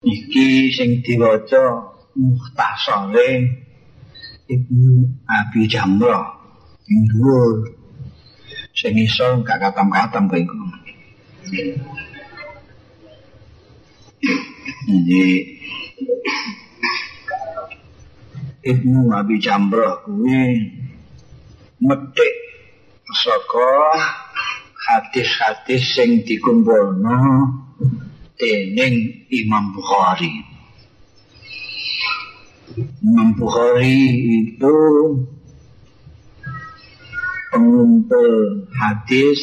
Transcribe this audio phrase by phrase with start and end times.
[0.00, 3.28] iki sing diwaca muhtasare
[4.48, 6.40] Ibnu Abi Jamrah.
[6.88, 7.68] Sing dhuwur.
[8.72, 10.56] Sing iso gak katam-katam kowe iku.
[14.88, 15.24] Jadi
[18.64, 20.40] Ibnu Abi Jamrah kuwi
[21.84, 22.34] metik
[23.20, 23.68] saka
[24.80, 27.20] hadis-hadis sing dikumpulno
[28.40, 30.32] dening Imam Bukhari.
[33.04, 34.00] Imam Bukhari
[34.48, 34.76] itu
[37.52, 38.30] pengumpul
[38.72, 39.40] hadis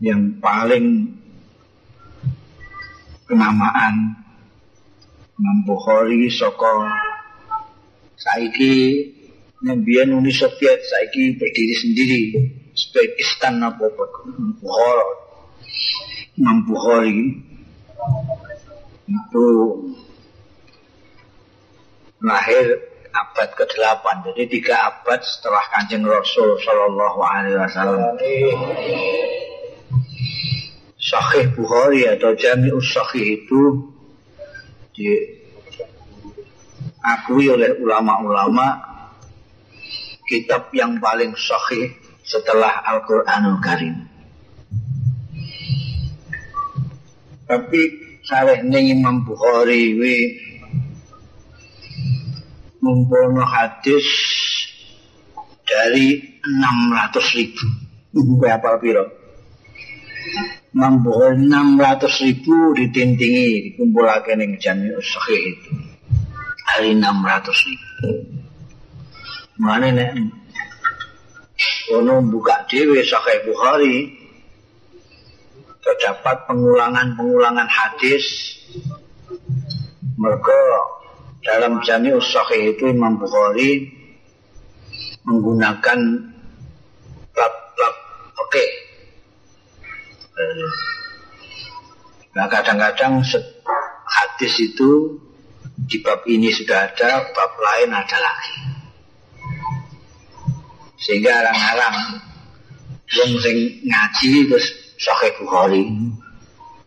[0.00, 1.12] yang paling
[3.28, 4.16] kenamaan
[5.36, 6.88] Imam Bukhari saka
[8.16, 9.04] saiki
[9.60, 12.22] Nembian Uni Soviet saiki berdiri sendiri
[13.60, 14.04] apa apa
[14.56, 15.29] Bukhara
[16.38, 17.36] Imam Bukhari
[19.10, 19.46] itu
[22.20, 22.66] lahir
[23.10, 28.14] abad ke-8 jadi tiga abad setelah kanjeng Rasul Shallallahu Alaihi Wasallam
[31.00, 33.90] Sahih Bukhari atau Jami'us Sahih itu
[37.00, 38.90] diakui oleh ulama-ulama
[40.28, 41.90] kitab yang paling sahih
[42.22, 44.09] setelah Al-Quranul Karim.
[47.50, 47.82] Tapi
[48.22, 50.16] saleh ning Imam Bukhari wi
[52.78, 54.06] ngumpulno hadis
[55.66, 57.66] dari 600 ribu.
[58.14, 59.04] Ibu apal piro?
[60.70, 65.74] Imam Bukhari 600 ribu ditintingi dikumpulake ning Jami'us Sahih itu.
[66.70, 68.06] Hari 600 ribu.
[69.58, 70.14] Mana nek
[71.98, 74.19] ono buka dhewe Sahih Bukhari
[75.80, 78.24] terdapat pengulangan-pengulangan hadis.
[80.20, 80.58] Mereka
[81.40, 83.88] dalam Jami'us Sahih itu Imam Bukhari
[85.24, 85.98] menggunakan
[87.32, 87.94] bab-bab
[88.40, 88.64] oke
[92.32, 93.20] nah kadang-kadang
[94.08, 95.20] hadis itu
[95.90, 98.54] di bab ini sudah ada bab lain ada lagi.
[101.00, 102.20] Sehingga arang-arang
[103.10, 104.66] wong sing ngaji terus
[105.00, 105.88] Sahih Bukhari.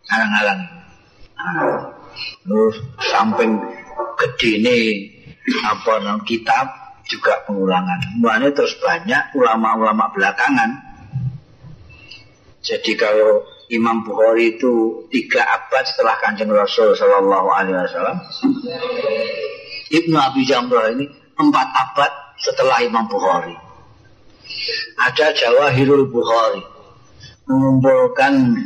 [0.06, 0.60] Arang-arang
[2.46, 2.76] terus
[3.10, 3.58] samping
[4.14, 4.78] gede ini
[5.66, 6.70] apa nam kitab
[7.10, 8.22] juga pengulangan.
[8.22, 10.70] Makanya terus banyak ulama-ulama belakangan.
[12.64, 18.18] Jadi kalau Imam Bukhari itu tiga abad setelah kanjeng Rasul Shallallahu Alaihi Wasallam
[19.88, 23.56] Ibnu Abi Jamrah ini empat abad setelah Imam Bukhari.
[25.00, 26.73] Ada Jawahirul Bukhari
[27.44, 28.56] mengumpulkan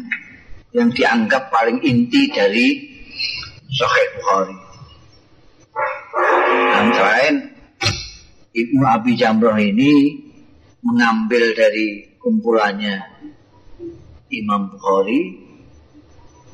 [0.75, 2.67] yang dianggap paling inti dari
[3.69, 4.57] Sahih Bukhari.
[6.79, 7.35] Antara lain
[8.55, 10.19] Ibnu Abi Jamrah ini
[10.83, 12.97] mengambil dari kumpulannya
[14.31, 15.37] Imam Bukhari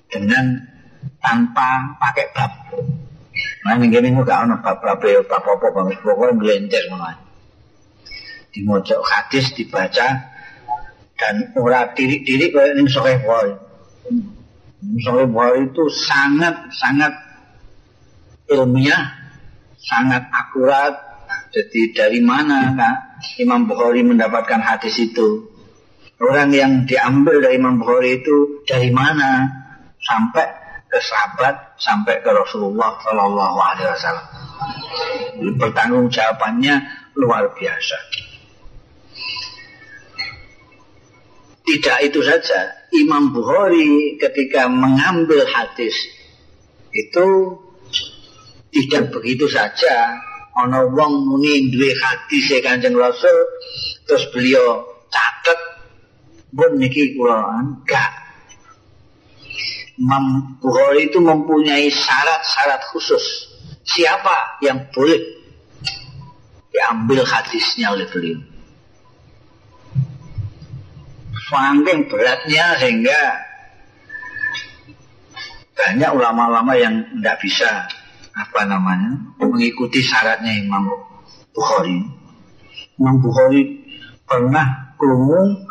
[0.08, 0.58] dengan
[1.20, 2.52] tanpa pakai bab.
[3.64, 7.16] Nah, ini gini gak ada bab-bab bab apa banget pokoknya gelencer mulai
[8.54, 10.34] di mojok hadis dibaca
[11.14, 13.54] dan ora tirik-tirik kayak ini Sahih Bukhari.
[15.00, 17.12] Sahih Bukhari itu sangat sangat
[18.50, 19.14] ilmiah,
[19.78, 20.94] sangat akurat.
[21.54, 22.97] Jadi dari mana Kak
[23.38, 25.54] Imam Bukhari mendapatkan hadis itu?
[26.19, 29.47] Orang yang diambil dari Imam Bukhari itu dari mana?
[30.03, 30.47] Sampai
[30.91, 34.26] ke sahabat, sampai ke Rasulullah Shallallahu Alaihi Wasallam.
[35.58, 36.74] Pertanggung jawabannya
[37.19, 37.98] luar biasa.
[41.64, 45.97] Tidak itu saja, Imam Bukhari ketika mengambil hadis
[46.92, 47.56] itu
[48.69, 50.12] tidak begitu saja.
[50.54, 53.34] Ono wong muni duwe hadis e Kanjeng Rasul
[54.06, 55.60] terus beliau catet
[56.54, 58.12] pun niki kula enggak.
[59.98, 63.50] Imam Bukhari itu mempunyai syarat-syarat khusus.
[63.83, 65.18] Siapa yang boleh
[66.71, 68.53] diambil hadisnya oleh beliau?
[71.54, 73.22] Saking beratnya sehingga
[75.74, 77.71] banyak ulama-ulama yang tidak bisa
[78.34, 80.91] apa namanya mengikuti syaratnya Imam
[81.54, 82.03] Bukhari.
[82.98, 83.62] Imam Bukhari
[84.27, 85.62] pernah krungu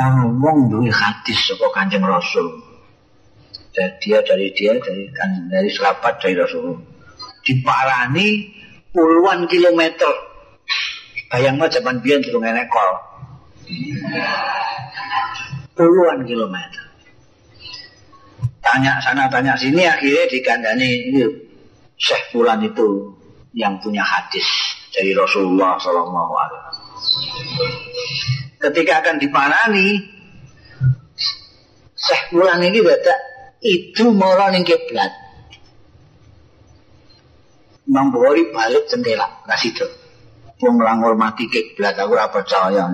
[0.00, 2.64] ana wong duwe hadis saka Kanjeng Rasul.
[3.76, 6.80] Dan dia dari dia dari kan dari sahabat dari Rasul.
[7.44, 8.28] Diparani
[8.96, 10.12] puluhan kilometer.
[11.28, 13.15] Bayangno zaman biyen durung enek kol.
[15.76, 16.86] Puluhan kilometer.
[18.66, 21.24] tanya sana tanya sini akhirnya dikandani itu
[21.96, 23.14] Syekh Fulan itu
[23.56, 24.44] yang punya hadis
[24.92, 26.70] dari Rasulullah Sallallahu Alaihi.
[28.60, 29.88] Ketika akan diparani,
[31.96, 33.18] Syekh Fulan ini dadak
[33.64, 35.08] itu mara ning kiblat.
[37.86, 39.86] Imam balik jendela, nggak situ.
[40.60, 40.76] Wong
[41.16, 42.92] mati kiblat, aku ora percaya.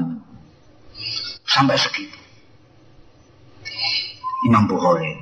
[1.53, 2.19] Sampai segitu.
[4.49, 5.13] Imam Bukhari.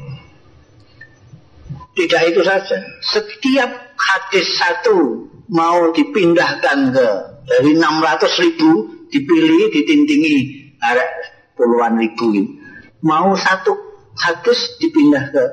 [1.98, 2.78] Tidak itu saja.
[3.02, 7.08] Setiap hadis satu mau dipindahkan ke
[7.50, 8.70] dari 600 ribu
[9.10, 10.70] dipilih ditintingi
[11.58, 12.56] puluhan ribu
[13.04, 13.74] mau satu
[14.16, 15.44] hadis dipindah ke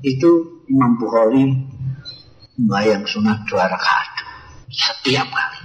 [0.00, 1.54] itu Imam Bukhari
[2.56, 4.10] bayang sunat dua rakaat
[4.72, 5.60] setiap kali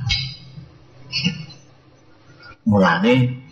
[2.67, 3.44] mulane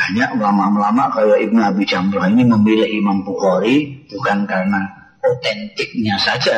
[0.00, 4.80] banyak ulama-ulama kayak Ibnu Abi Jamrah ini memilih Imam Bukhari bukan karena
[5.20, 6.56] otentiknya saja,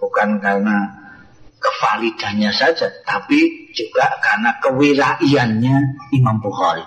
[0.00, 0.88] bukan karena
[1.60, 5.76] kevalidannya saja, tapi juga karena kewiraiannya
[6.16, 6.80] Imam Bukhari.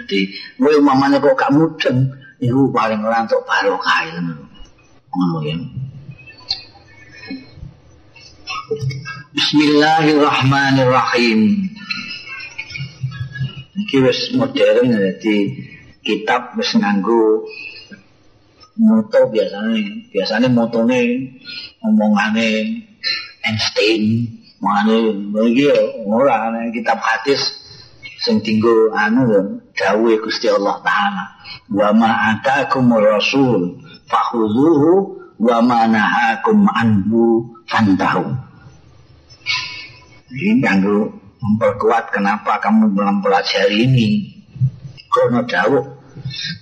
[0.00, 2.08] Jadi, gue umamanya kok gak mudeng,
[2.40, 4.32] itu paling lantuk barokah itu.
[5.12, 5.60] Ngono ya.
[9.36, 11.68] Bismillahirrahmanirrahim.
[13.88, 15.36] Iki wis modern jadi
[16.04, 17.48] kitab wis nganggo
[18.76, 19.80] moto biasanya
[20.12, 21.00] biasanya motone
[21.80, 22.68] omongane
[23.48, 24.28] Einstein
[24.60, 25.72] mane iki
[26.04, 27.40] ora ana kitab hadis
[28.20, 31.24] sing tinggo anu dawuh Gusti Allah taala
[31.72, 38.36] wa ma atakum rasul fakhudhuhu wa ma nahakum anhu fantahu.
[40.28, 44.08] Ini kanggo memperkuat kenapa kamu mempelajari ini.
[45.08, 45.98] Kono dawuh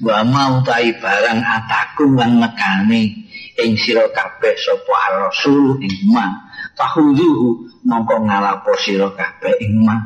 [0.05, 3.27] wa mau tai barang ataku lan nekani
[3.57, 6.29] ing sira kabeh sapa rasul ing ma
[6.77, 9.97] fahuzuhu mongko ngalapo sira kabeh ing ma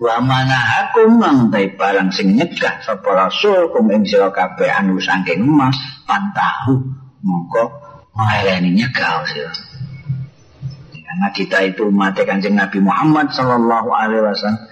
[0.00, 5.44] wa manahakum lan tai barang sing nyegah sapa rasul kum ing sira kabeh anu saking
[5.44, 5.68] ma
[6.08, 6.80] pantahu
[7.20, 7.64] mongko
[8.16, 9.69] ngeleni nyegah sira
[11.10, 14.62] Karena kita itu umat kanjeng Nabi Muhammad Sallallahu Alaihi Wasallam.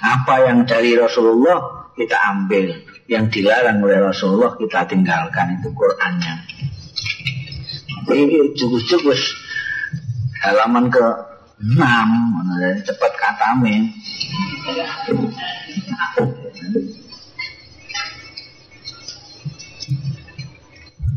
[0.00, 2.72] Apa yang dari Rasulullah kita ambil,
[3.12, 6.48] yang dilarang oleh Rasulullah kita tinggalkan itu Qurannya.
[8.08, 9.20] Ini cukup-cukup
[10.48, 11.04] halaman ke
[11.60, 12.08] enam,
[12.88, 13.92] cepat katame.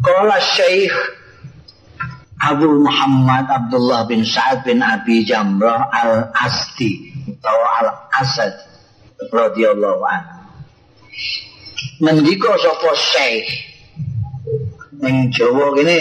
[0.04, 0.92] Kala Syekh
[2.45, 7.09] Abu Muhammad Abdullah bin Sa'ad bin Abi Jamrah al-Asdi
[7.42, 8.53] atau al-Asad
[9.33, 10.38] radhiyallahu anhu.
[12.06, 13.50] Mendika sapa Syekh
[15.01, 15.97] ning Jawa kene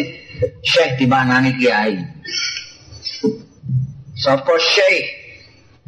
[0.61, 1.97] Syekh dimanani kiai.
[4.21, 5.07] Sapa Syekh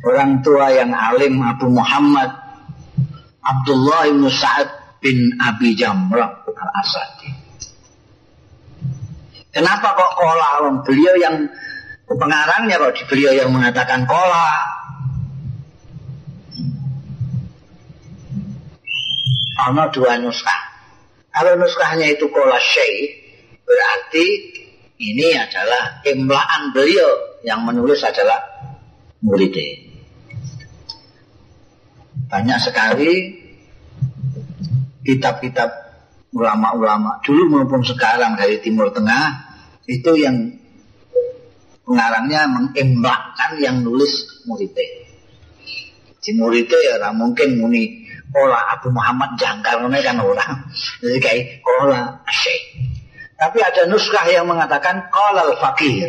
[0.08, 2.32] orang tua yang alim Abu Muhammad
[3.44, 4.68] Abdullah bin Sa'ad
[5.04, 7.35] bin Abi Jamrah al-Asadi.
[9.56, 10.68] Kenapa kok kola?
[10.84, 11.48] Beliau yang
[12.04, 14.52] pengarangnya kok beliau yang mengatakan kola.
[19.56, 20.60] Ada dua nuskah.
[21.32, 23.16] Kalau nuskahnya itu kola syekh,
[23.64, 24.26] berarti
[25.00, 28.36] ini adalah imlaan beliau yang menulis adalah
[29.24, 29.88] muridnya.
[32.28, 33.40] Banyak sekali
[35.00, 35.68] kitab-kitab
[36.36, 39.45] ulama-ulama dulu maupun sekarang dari Timur Tengah
[39.86, 40.50] itu yang
[41.86, 45.06] pengarangnya mengemblakkan yang nulis muridnya.
[46.18, 48.02] Si muridnya ya lah mungkin muni
[48.34, 50.52] olah Abu Muhammad jangkar kan orang.
[50.98, 52.62] Jadi kayak olah Syekh.
[53.36, 56.08] Tapi ada nuskah yang mengatakan kolal fakir.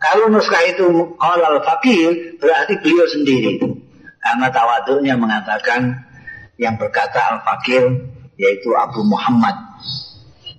[0.00, 3.60] Kalau nuskah itu kolal fakir berarti beliau sendiri.
[4.18, 5.94] Karena tawaduknya mengatakan
[6.58, 7.86] yang berkata al fakir
[8.34, 9.54] yaitu Abu Muhammad.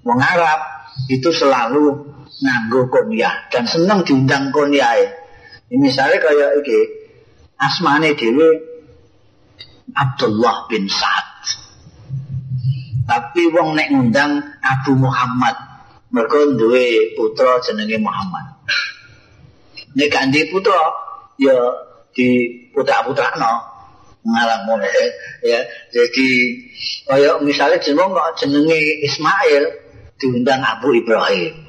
[0.06, 0.62] Mengarap
[1.12, 2.06] itu selalu
[2.40, 4.96] nganggo kunyah dan seneng diundang kunyah.
[5.70, 6.80] Ini misalnya kayak iki
[7.60, 8.50] asmane dhewe
[9.94, 11.30] Abdullah bin Sa'ad.
[13.10, 15.58] Tapi wong nek ngundang Abu Muhammad
[16.14, 18.46] mergo duwe putra jenenge Muhammad.
[19.98, 20.78] Nek kanthi putra
[21.42, 21.58] ya
[22.14, 22.30] di
[22.74, 23.54] putra-putrakno
[24.20, 25.06] ngalang mulai
[25.42, 26.30] ya jadi
[27.08, 29.64] kayak misalnya jeneng kok jenenge Ismail
[30.20, 31.69] diundang Abu Ibrahim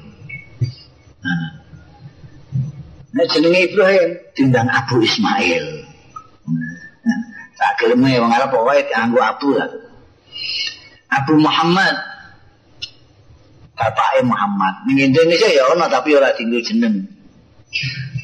[3.11, 5.85] Nah, jenenge Ibrahim diundang Abu Ismail.
[7.61, 9.69] Tak geleme wong Arab pokoke Abu lah.
[11.11, 11.93] Abu Muhammad
[13.81, 14.85] bapake Muhammad.
[14.85, 17.05] Ning Indonesia ya ono tapi ora tinggal jeneng.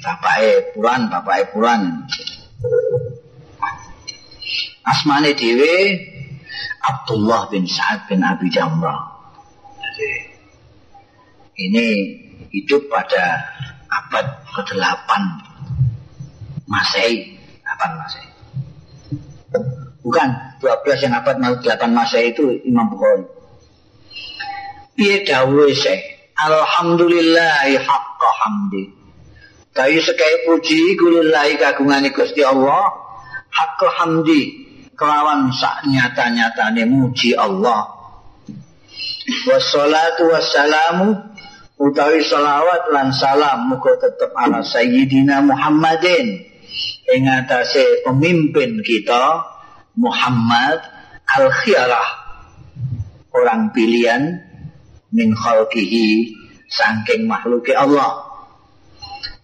[0.05, 2.05] Bapake Puran, bapake Puran.
[4.87, 5.99] Asmane dhewe
[6.85, 9.17] Abdullah bin Sa'ad bin Abi Jamrah.
[11.57, 11.87] Ini
[12.51, 13.51] hidup pada
[13.87, 14.25] abad
[14.55, 15.09] ke-8
[16.67, 18.29] Masehi, 8 Masehi.
[20.03, 20.27] Bukan
[20.59, 23.23] 12 yang abad 8 Masehi itu Imam Bukhari.
[24.97, 26.33] Piye dawuhe Syekh?
[26.37, 28.93] Alhamdulillahi haqqa hamdi.
[29.73, 32.93] Tapi sekai puji kulillahi kagungane Gusti Allah
[33.53, 34.65] haqqa hamdi
[34.97, 37.93] kelawan sak nyata-nyatane muji Allah.
[39.47, 41.36] Wassalatu wassalamu
[41.77, 46.57] utawi salawat lan salam muga tetep ala sayyidina Muhammadin.
[47.07, 49.41] Ing atase pemimpin kita
[49.95, 50.83] Muhammad
[51.25, 52.07] al khiyarah
[53.31, 54.43] orang pilihan
[55.15, 56.35] min khalqihi
[56.67, 58.27] saking makhluk Allah.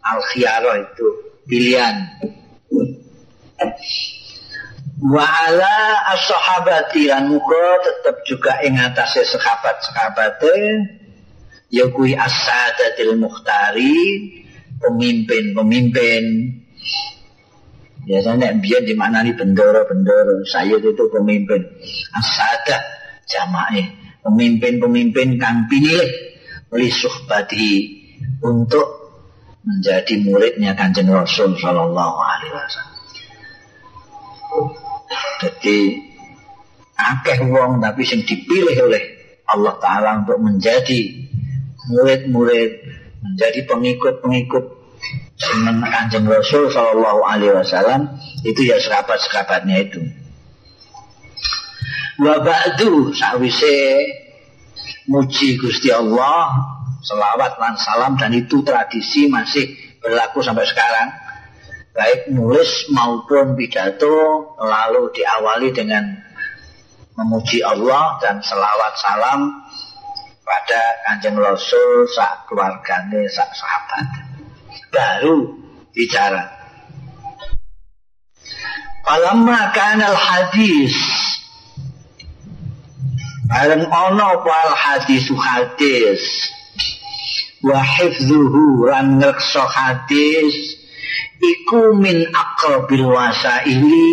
[0.04, 1.08] Al khiyarah itu
[1.48, 1.96] pilihan.
[5.04, 5.76] Wa ala
[6.16, 10.56] as-sahabati lan muga tetep juga ing atase sahabat-sahabate
[11.74, 13.98] ya kui asadatil muhtari
[14.78, 16.24] pemimpin-pemimpin.
[18.04, 21.66] Biasanya biar di mana nih bendoro-bendoro saya itu pemimpin.
[22.14, 22.78] Asada
[23.26, 24.06] jamaah.
[24.24, 26.08] Pemimpin-pemimpin kang pinilih
[26.72, 27.72] oleh suhbati
[28.40, 28.88] untuk
[29.68, 33.00] menjadi muridnya kanjeng Rasul Shallallahu Alaihi Wasallam.
[35.44, 35.80] Jadi
[36.96, 39.04] akeh wong tapi sing dipilih oleh
[39.44, 41.00] Allah Taala untuk menjadi
[41.92, 42.72] murid-murid
[43.24, 44.66] menjadi pengikut-pengikut
[45.84, 48.16] kanjeng Rasul Shallallahu Alaihi Wasallam
[48.48, 50.02] itu ya serapat-serapatnya itu.
[52.22, 54.06] Wabadu sawise
[55.10, 56.56] muji Gusti Allah
[57.04, 61.10] selawat dan salam dan itu tradisi masih berlaku sampai sekarang
[61.92, 66.16] baik nulis maupun pidato lalu diawali dengan
[67.20, 69.63] memuji Allah dan selawat salam
[70.44, 74.08] pada kanjeng Rasul sak keluargane sak sahabat.
[74.92, 75.56] Baru
[75.96, 76.52] bicara.
[79.04, 80.96] Palamma kanal hadis.
[83.48, 86.24] Bareng ono wal hadis hadis.
[87.64, 90.84] Wa hifdzuhu lan ngrekso hadis
[91.44, 94.12] iku min aqrabil wasaili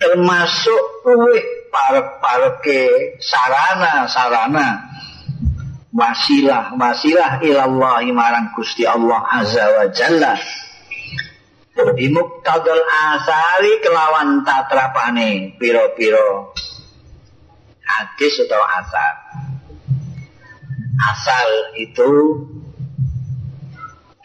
[0.00, 4.87] termasuk luwih parek-pareke sarana-sarana
[5.92, 10.34] wasilah wasilah ilallah marang Gusti Allah azza wa jalla.
[11.78, 12.82] Bimuktadul
[13.14, 16.50] asari kelawan tatrapane piro-piro
[17.86, 19.14] hadis atau asar.
[20.98, 22.10] Asal itu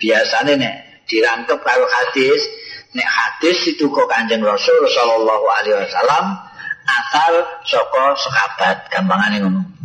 [0.02, 2.42] biasanya nek dirangkep kalau hadis
[2.98, 6.26] nek hadis itu kok kanjeng Rasul Shallallahu Alaihi Wasallam
[6.84, 7.34] asal
[7.70, 9.83] soko sahabat gampangannya ngomong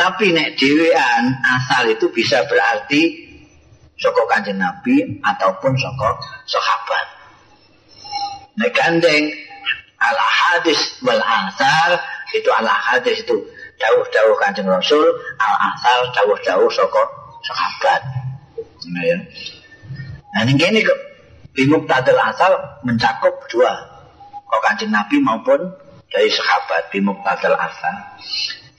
[0.00, 3.28] tapi nek dewean asal itu bisa berarti
[4.00, 6.16] soko kanjeng Nabi ataupun soko
[6.48, 7.06] sahabat.
[8.56, 9.28] Nek gandeng
[10.00, 12.00] ala hadis wal asal
[12.32, 13.36] itu ala hadis itu
[13.76, 15.04] dawuh-dawuh kanjeng Rasul,
[15.36, 17.04] al asal dawuh-dawuh soko
[17.44, 18.00] sahabat.
[18.88, 19.18] Nah ya.
[20.32, 21.00] Nah ini gini kok
[21.52, 22.56] bimuk tadil asal
[22.88, 23.76] mencakup dua
[24.48, 25.60] kok kanjeng Nabi maupun
[26.08, 27.96] dari sahabat bimuk tadil asal.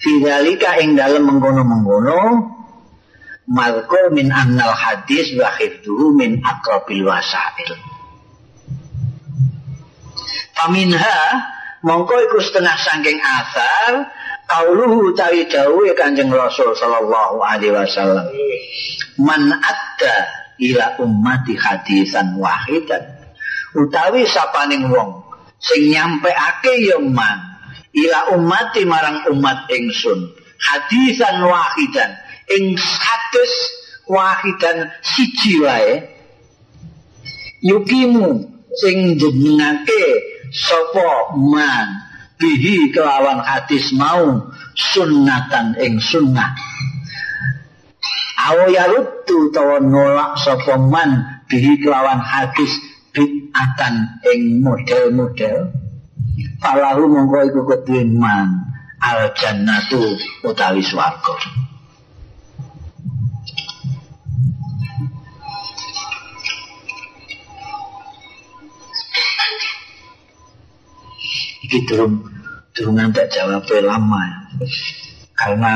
[0.02, 2.22] Fidalika ing dalam menggono-menggono
[3.52, 7.76] Marko min annal hadis wa khifduhu min akrabil wasail.
[10.56, 11.20] Paminha
[11.84, 14.08] mongko iku setengah sangking asar
[14.48, 18.32] kauluhu tawi dawuhe Kanjeng Rasul sallallahu alaihi wasallam.
[19.20, 20.16] Man adda
[20.56, 23.04] ila ummati hadisan wahidan.
[23.76, 25.28] Utawi sapaning wong
[25.60, 27.51] sing nyampe ake ya man
[27.92, 30.32] ila umati marang umat ingsun.
[30.62, 32.12] Hadisan wahidan.
[32.52, 33.54] Ing hadis
[34.12, 36.04] wahidan siji wae
[37.64, 38.44] yukimu
[38.76, 40.04] sing jenengake
[40.52, 42.12] sapa man?
[42.42, 46.58] Bihi kelawan hadis mau sunnatan ing sunnah.
[48.50, 51.46] Awo yaruddu tawa nolak sapa man?
[51.46, 52.74] Bihi kelawan hadis
[53.14, 55.81] bid'atan ing model-model
[56.62, 58.70] falahu mongko iku kedue man
[59.02, 60.14] al jannatu
[60.46, 61.34] utawi swarga
[71.66, 72.22] iki durung
[72.78, 74.40] durung ngantek jawab lama ya.
[75.34, 75.74] karena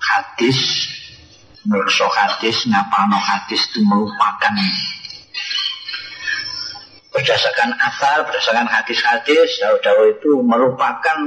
[0.00, 0.56] hadis
[1.68, 4.56] meriksa hadis ngapano hadis itu merupakan
[7.14, 11.18] berdasarkan asal berdasarkan hadis-hadis jauh-jauh itu merupakan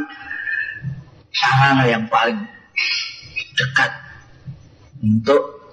[1.31, 2.43] sarana yang paling
[3.55, 3.91] dekat
[4.99, 5.63] untuk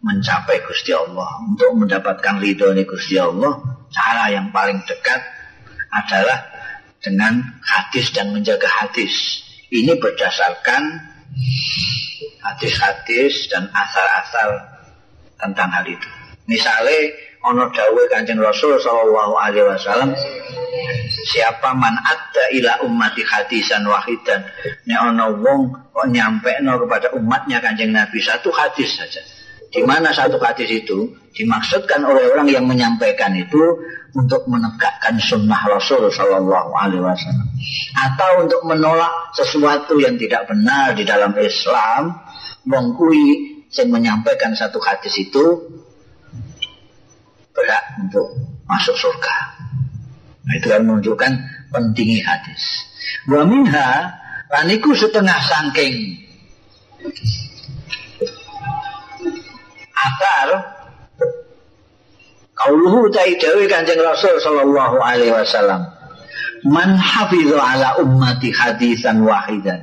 [0.00, 3.60] mencapai Gusti Allah untuk mendapatkan ridho Gusti Allah
[3.92, 5.20] cara yang paling dekat
[5.92, 6.40] adalah
[7.04, 10.82] dengan hadis dan menjaga hadis ini berdasarkan
[12.40, 14.50] hadis-hadis dan asal-asal
[15.38, 16.08] tentang hal itu.
[16.50, 16.98] Misalnya
[17.40, 20.12] ono dawe Kanjeng Rasul sallallahu alaihi wasallam
[21.24, 24.44] siapa man ada ila ummati hadisan wahidan
[24.84, 25.60] ne ono wong
[25.92, 29.20] kok nyampe no kepada umatnya Kanjeng Nabi satu hadis saja.
[29.70, 33.78] Di mana satu hadis itu dimaksudkan oleh orang yang menyampaikan itu
[34.18, 37.46] untuk menegakkan sunnah Rasul Shallallahu Alaihi Wasallam.
[37.94, 42.18] Atau untuk menolak sesuatu yang tidak benar di dalam Islam
[42.66, 45.70] mengkui yang menyampaikan satu hadis itu
[47.54, 48.26] berat untuk
[48.66, 49.36] masuk surga.
[50.46, 51.32] Nah, itu kan menunjukkan
[51.70, 52.62] pentingnya hadis.
[53.28, 54.14] Wa minha
[54.50, 56.18] laniku setengah sangking
[59.94, 60.48] akar
[62.60, 65.80] Kauluhu tai dawi kanjeng Rasul sallallahu alaihi wasallam.
[66.68, 69.80] Man hafidhu ala ummati hadisan wahidan.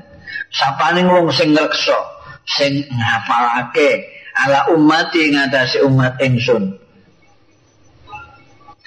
[0.54, 1.98] Sapane wong sing ngrekso,
[2.46, 4.06] sing ngapalake
[4.46, 6.78] ala ummati ngatasi umat ingsun.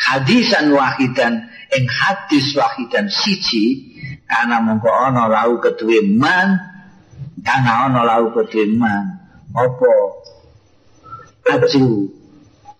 [0.00, 1.44] Hadisan wahidan
[1.76, 3.92] ing hadis wahidan siji
[4.24, 6.56] karena mongko ana lau keduwe man
[7.44, 9.20] karena ana lau keduwe man.
[9.52, 9.92] Apa?
[11.50, 12.08] Aju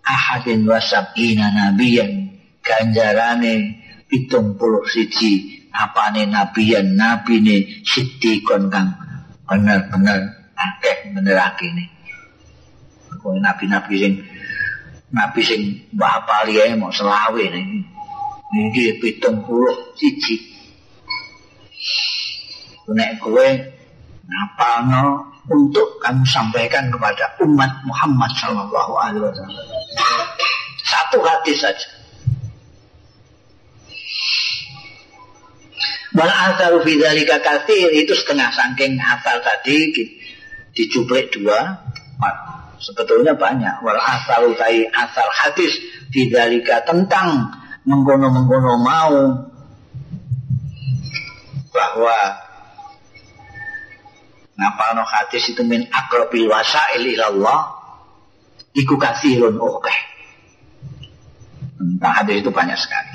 [0.00, 3.76] ahadin wasabina nabiyan ganjarane
[4.08, 7.42] pitung puluh siji apane nabiyan nabi
[7.86, 8.96] sidikon kang
[9.46, 11.84] bener-bener akeh bener akene
[13.20, 14.14] kok nabi-nabi sing
[15.10, 15.62] nabi sing
[15.94, 17.82] mbah pali ae mau selawe niki
[18.54, 18.82] niki
[19.98, 20.36] siji
[22.90, 23.46] nek kowe
[24.30, 29.66] ngapalno untuk kamu sampaikan kepada umat Muhammad Sallallahu Alaihi Wasallam.
[30.86, 31.88] Satu hadis saja.
[36.14, 39.94] Wal asaru fidzalika katsir itu setengah saking asal tadi
[40.74, 41.78] dicuplik dua.
[42.80, 43.84] Sebetulnya banyak.
[43.84, 45.76] Wal asaru tai asal hadis.
[46.10, 47.52] Fidzalika tentang
[47.84, 49.16] menggono-menggono mau.
[51.70, 52.16] Bahwa
[54.58, 57.78] ngapalno hadis itu min akrobil wasail ilallah.
[58.70, 60.10] Iku kasirun oke
[61.80, 63.12] tentang hadis itu banyak sekali.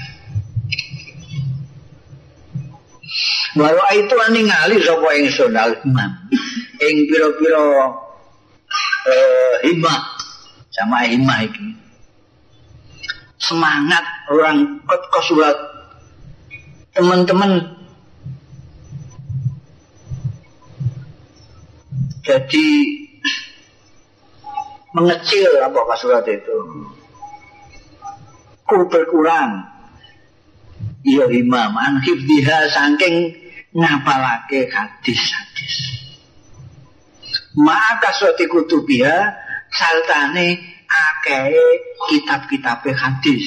[3.55, 6.11] Walau itu ningali sapa ingsun al-imam
[6.81, 7.65] ing pira-pira
[9.63, 10.01] himah
[10.73, 11.75] sama himah iki
[13.45, 15.57] semangat orang kot surat.
[16.95, 17.75] Teman-teman.
[22.25, 22.65] Jadi
[24.95, 26.57] mengecil apa surat itu.
[28.65, 29.75] Ku berkurang.
[31.05, 33.29] Iya imam an hifdiha saking
[33.77, 36.01] ngapalake hadis-hadis
[37.55, 39.17] maka suatu kutubiha
[39.71, 41.55] saltane akeh
[42.11, 43.45] kitab-kitab hadis.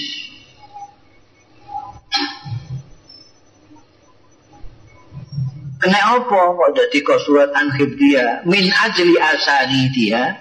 [5.78, 10.34] Kena apa kok dadi surat anhib dia min ajli asani dia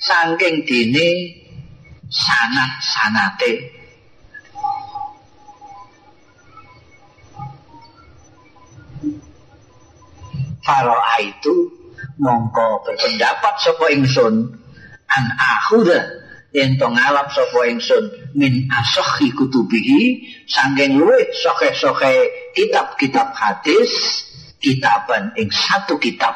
[0.00, 1.36] saking dini
[2.08, 3.76] sanat sanate
[10.64, 11.85] Faro'a itu
[12.16, 14.34] mongko berpendapat sapa ingsun
[15.06, 16.00] an akhuda
[16.56, 22.14] yen to ngalap sapa ingsun min asakhi kutubihi saking luwih soke-soke
[22.56, 23.92] kitab-kitab hadis
[24.56, 26.32] kitaban ing satu kitab.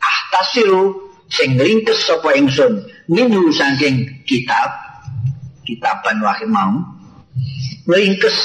[0.00, 4.72] Ahtasiru sing ringkes sapa ingsun minu saking kitab
[5.68, 6.48] kitaban wahid
[7.86, 8.36] ringkes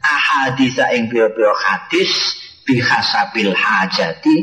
[0.00, 2.39] ahadisa ing pira-pira hadis
[2.70, 4.36] bihasabil hajati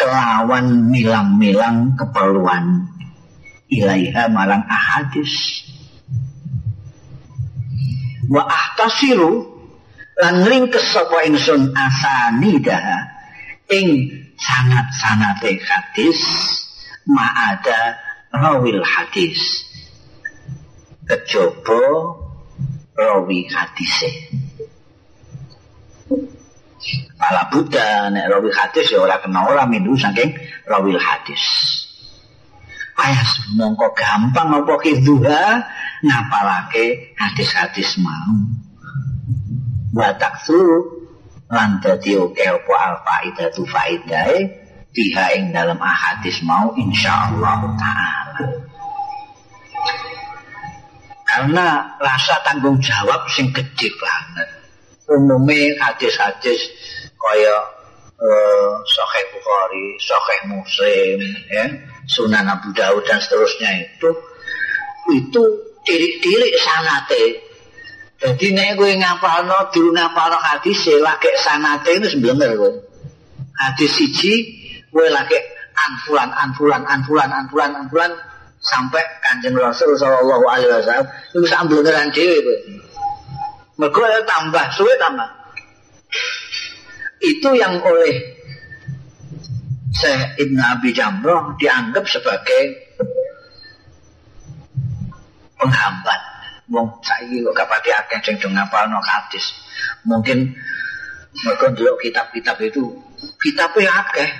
[0.00, 2.88] kelawan milang-milang keperluan.
[3.68, 5.68] Ilaiha marang ahadis.
[8.32, 9.44] Wa ahtasiru
[10.16, 12.80] lan ringkes sapa ingsun asanida
[13.68, 14.08] ing
[14.40, 16.20] sanat-sanate hadis
[17.04, 18.00] ma'ada
[18.32, 19.68] rawil hadis.
[21.04, 21.84] Kejaba
[22.96, 24.32] rawi hadise
[27.16, 30.36] Pala Buddha nek rawi hadis ya ora kena ora mindu saking
[30.68, 31.42] rawi hadis.
[32.94, 33.26] Ayah
[33.58, 35.44] mongko gampang apa kiduha
[36.04, 38.38] ngapalake hadis-hadis mau.
[39.90, 40.62] Wa taksu
[41.50, 44.46] lan dadi oke apa al faidatu faidae
[44.94, 48.46] diha ing dalam ahadis mau insyaallah taala.
[51.26, 54.63] Karena rasa tanggung jawab sing gede banget.
[55.04, 56.60] Umumnya hadis-hadis
[57.20, 57.56] kaya
[58.16, 61.18] uh, Sahih Bukhari, Sahih Muslim,
[61.52, 61.66] ya,
[62.08, 64.10] Sunan Abu Dawud dan seterusnya itu
[65.12, 65.42] itu
[65.84, 67.24] tirik-tirik sanate.
[68.16, 72.72] Jadi nek kowe ngapalno dulu ngapalno hadis e lagi sanate itu sebenarnya kowe.
[73.60, 74.32] Hadis siji
[74.88, 75.36] kowe lagi
[75.76, 78.12] anfulan anfulan anfulan anfulan anfulan
[78.64, 82.56] sampai kanjeng Rasul Shallallahu Alaihi Wasallam itu sambelan dewi kowe.
[83.74, 85.30] Mergo tambah suwe tambah.
[87.18, 88.34] Itu yang oleh
[89.94, 92.62] Syekh Ibn Abi Jamroh dianggap sebagai
[95.58, 96.20] penghambat.
[96.70, 99.54] Wong saiki kok kapati akeh sing do ngapalno hadis.
[100.08, 100.54] Mungkin
[101.44, 102.94] mereka dulu kitab-kitab itu
[103.42, 104.30] kitabnya akeh.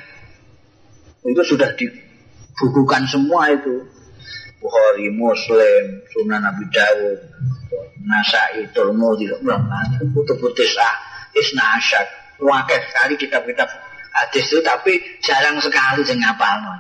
[1.25, 3.87] Itu sudah dibukukan semua itu.
[4.65, 7.21] Bukhari, Muslim, Sunan Abi Dawud,
[8.05, 9.31] Nasai, Turmudi,
[10.13, 10.95] Kutub Tis'ah,
[11.35, 12.09] Isna Asyad.
[12.35, 13.69] Wakil sekali kitab-kitab
[14.11, 16.75] hadis itu tapi jarang sekali sing ngapalno.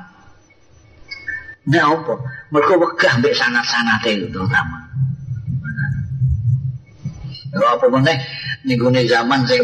[1.71, 2.15] Nah apa?
[2.51, 4.83] Mereka wegah mbek sanat-sanate itu terutama.
[7.55, 8.19] Lha apa meneh
[8.67, 9.63] ninggune zaman sing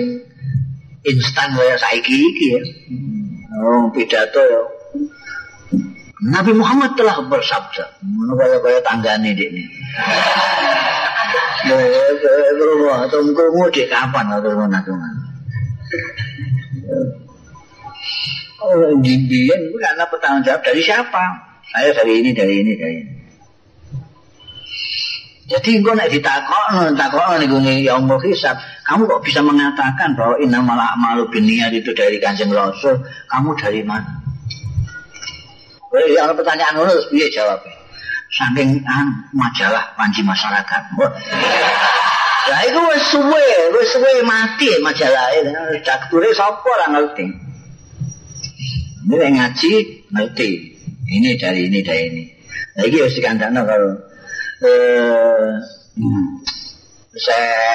[1.02, 2.62] instan kaya saiki iki ya.
[3.66, 4.62] Oh, pidato ya.
[6.20, 9.64] Nabi Muhammad telah bersabda, ngono kaya-kaya tanggane ini.
[11.60, 14.80] Ya, tunggu di kapan atau mana
[18.60, 21.24] Oh, Indian karena bertanggung jawab dari siapa?
[21.72, 23.12] Saya dari ini, dari ini, dari ini.
[25.50, 28.54] Jadi gue nak ditakok, ditakok nih gue yang mau hisap.
[28.86, 33.00] Kamu kok bisa mengatakan bahwa inna malah malu biniat itu dari kanjeng Rasul?
[33.32, 34.20] Kamu dari mana?
[35.90, 37.79] Kalau pertanyaan lu harus dia jawab.
[38.30, 40.82] Saking ah, majalah panji masyarakat.
[42.50, 45.50] Lah itu wis suwe, wis suwe mati majalah itu.
[45.82, 47.26] Dakture sapa ora ngerti.
[49.06, 49.72] Ini yang ngaji
[50.14, 50.50] ngerti.
[51.10, 52.24] Ini dari ini dari ini.
[52.78, 53.92] Nah ini harus dikandangkan kalau
[54.62, 55.50] eh,
[55.98, 56.26] hmm,
[57.18, 57.74] saya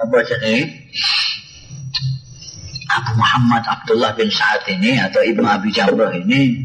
[0.00, 0.54] apa jadi
[2.88, 6.56] Abu Muhammad Abdullah bin Sa'ad ini atau Ibnu Abi Jamrah ini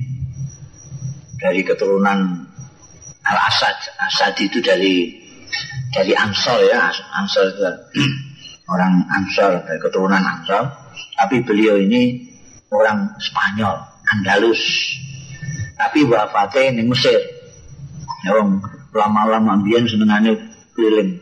[1.35, 2.47] dari keturunan
[3.23, 3.77] Al Asad.
[3.99, 5.23] Asad itu dari
[5.93, 7.63] dari Ansor ya, Ansor itu
[8.73, 10.67] orang Ansor dari keturunan Ansor.
[11.17, 12.27] Tapi beliau ini
[12.73, 13.77] orang Spanyol,
[14.11, 14.61] Andalus.
[15.77, 17.19] Tapi wafatnya di Mesir.
[18.23, 20.37] Yang lama-lama biar senengannya
[20.77, 21.19] keliling.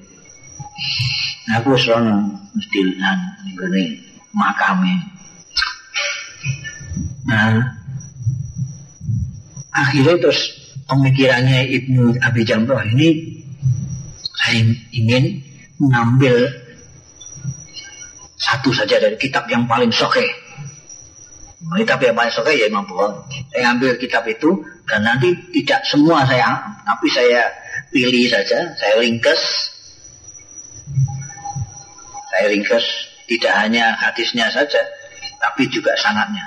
[1.50, 3.98] Nah, aku serono mesti nan ini
[4.32, 4.94] makame.
[7.26, 7.64] Nah,
[9.74, 10.61] akhirnya terus
[10.92, 13.40] pemikirannya Ibnu Abi Jamrah ini
[14.44, 15.40] saya ingin
[15.80, 16.52] mengambil
[18.36, 20.26] satu saja dari kitab yang paling soke
[21.62, 23.22] Kitab yang paling suka ya Imam Bukhari.
[23.54, 27.48] Saya ambil kitab itu dan nanti tidak semua saya, tapi saya
[27.94, 29.42] pilih saja, saya ringkes,
[32.34, 32.86] saya ringkes
[33.30, 34.82] tidak hanya hadisnya saja,
[35.38, 36.44] tapi juga sanatnya.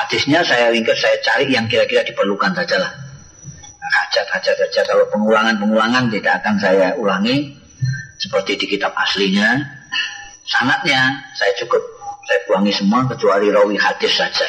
[0.00, 2.92] Hadisnya saya ringkes, saya cari yang kira-kira diperlukan saja lah.
[4.10, 7.54] Hajat-hajat saja, kalau pengulangan-pengulangan tidak akan saya ulangi,
[8.20, 9.80] seperti di kitab aslinya.
[10.44, 11.78] Sanatnya saya cukup
[12.26, 14.46] saya buangi semua kecuali rawi hadis saja.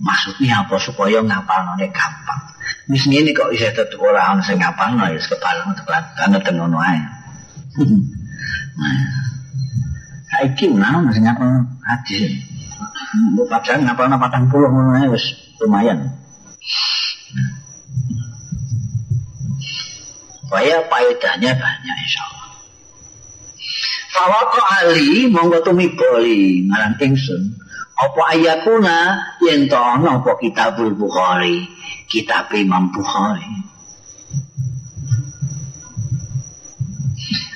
[0.00, 2.42] Maksudnya apa supaya ngapal nane gampang.
[2.86, 7.10] Mis ini kok bisa tetap orang saya ngapal nane kepala tepat karena tengono aja.
[10.34, 12.30] Saiki nah masih ngapal hadis.
[13.46, 15.18] Pacaran ngapal patang puluh ngono aja
[15.62, 16.23] lumayan.
[20.44, 22.50] Supaya faedahnya banyak insya Allah.
[24.14, 27.58] Fawako ali monggo tumiboli marang ingsun.
[27.94, 31.66] Apa ayakuna to ana apa kitabul Bukhari,
[32.10, 33.46] kitab Imam Bukhari.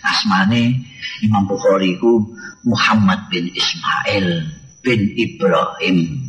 [0.03, 0.83] Asmane
[1.23, 2.35] Imam Bukhari ku
[2.67, 4.47] Muhammad bin Ismail
[4.83, 6.28] bin Ibrahim.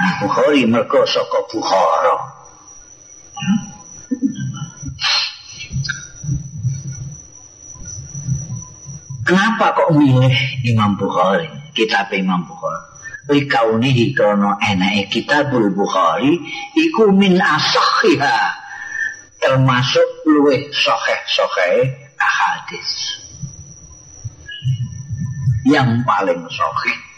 [0.00, 2.16] Bukhari mergo saka Bukhara.
[9.28, 10.36] Kenapa kok milih
[10.66, 11.46] Imam Bukhari?
[11.76, 12.88] Kitab Imam Bukhari.
[13.30, 16.34] Likaunihi krono enake kitabul Bukhari
[16.74, 18.58] iku min asakhiha
[19.38, 22.90] termasuk luweh sokeh-sokeh ahadis
[25.62, 27.09] yang paling sokeh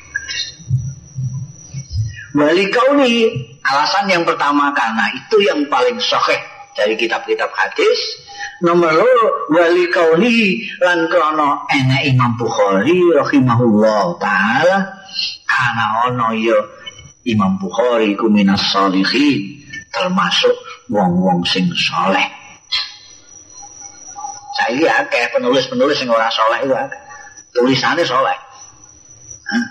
[2.32, 3.28] Wali kauni
[3.60, 6.40] alasan yang pertama karena itu yang paling sokeh
[6.72, 8.00] dari kitab-kitab hadis.
[8.64, 14.76] Nomor loro wali kauni lan krono enak Imam Bukhari rahimahullah taala.
[15.44, 16.56] Karena ono yo
[17.28, 19.60] Imam Bukhari ku minas solihin
[19.92, 20.56] termasuk
[20.88, 22.32] wong-wong sing soleh.
[24.56, 26.76] Saya akeh penulis-penulis sing ora soleh itu
[27.52, 28.36] tulisannya soleh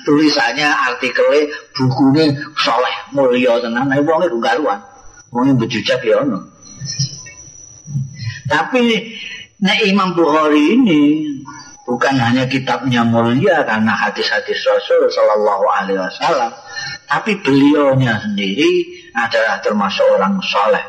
[0.05, 4.79] tulisannya artikelnya bukunya soleh mulia tenan nah wongnya gunggaruan
[5.33, 6.21] wongnya bejujak ya
[8.45, 9.15] tapi
[9.61, 11.01] nah Imam Bukhari ini
[11.85, 16.51] bukan hanya kitabnya mulia karena hadis-hadis Rasul Shallallahu Alaihi Wasallam
[17.11, 20.85] tapi beliaunya sendiri adalah termasuk orang soleh.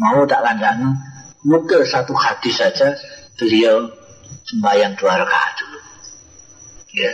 [0.00, 0.96] Mau tak lanjutkan?
[1.44, 2.96] Mungkin satu hadis saja
[3.36, 3.92] beliau
[4.48, 5.71] sembahyang dua rakaat
[6.92, 7.12] Ya.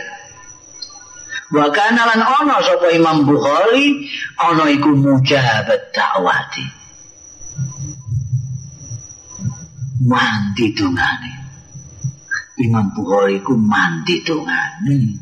[1.55, 2.21] Wa kana lan
[2.61, 6.65] sapa Imam Bukhari ana iku mujabat dakwati.
[10.03, 11.31] Mandi dungane.
[12.59, 15.15] Imam Bukhari ku mandi dungane.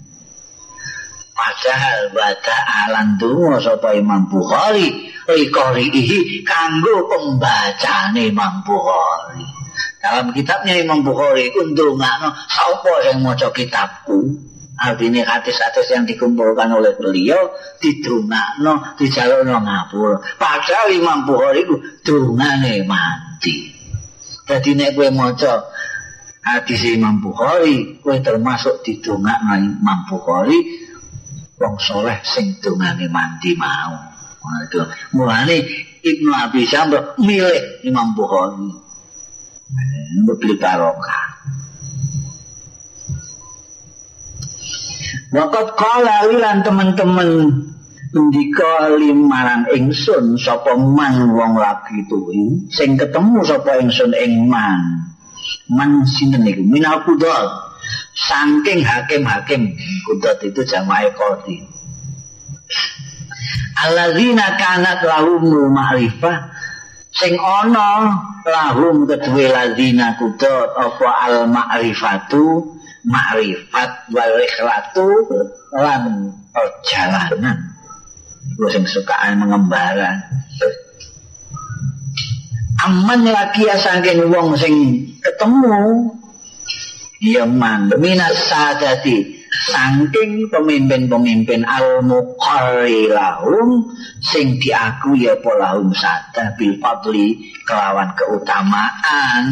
[1.38, 2.58] Padahal bata
[2.90, 9.57] alan dungo sapa Imam Bukhari Rikori ihi kanggo pembacane Imam Bukhari
[9.98, 16.94] Dalam kitabnya Imam Bukhari ku ndongakno sapa sing maca kitabku Artinya hadis-hadis yang dikumpulkan oleh
[16.94, 17.50] beliau
[17.82, 20.22] didungakno, dijalukno ngapur.
[20.38, 23.74] Padahal Imam Bukhari itu dungane mati.
[24.46, 25.66] Jadi nek kowe maca
[26.46, 30.62] hadis Imam Bukhari, kowe termasuk didungakno Imam Bukhari
[31.58, 33.98] wong soleh sing dungane mati mau.
[35.18, 35.58] Mulane
[36.06, 38.87] Ibnu Abi Syamr milih Imam Bukhari.
[40.24, 41.26] Beli barokah.
[45.28, 47.30] Wakat kala lilan teman-teman
[48.16, 55.04] Ndika limarang ingsun Sapa man wong lagi tuhi Sing ketemu sapa ingsun ing man.
[55.68, 57.46] Man sinten iku Minal kudol
[58.16, 59.76] Sangking hakim-hakim
[60.08, 61.60] Kudot itu jama'i kodi
[63.84, 65.44] Alladzina kanat lahum
[65.76, 66.57] ma'rifah
[67.18, 68.14] Sing ono
[68.46, 72.78] lahum kedua lazina kudot Apa al-ma'rifatu
[73.08, 75.10] makrifat wal ikhlatu
[75.74, 77.58] lan perjalanan.
[78.58, 80.28] Gue sing sukaan mengembara.
[82.86, 86.14] Aman lagi ya saking wong sing ketemu.
[87.18, 87.90] Ya man.
[87.98, 93.90] Minat sadati saking pemimpin-pemimpin al muqarrilahum
[94.22, 99.46] sing diakui ya polahum sada bil fadli kelawan keutamaan.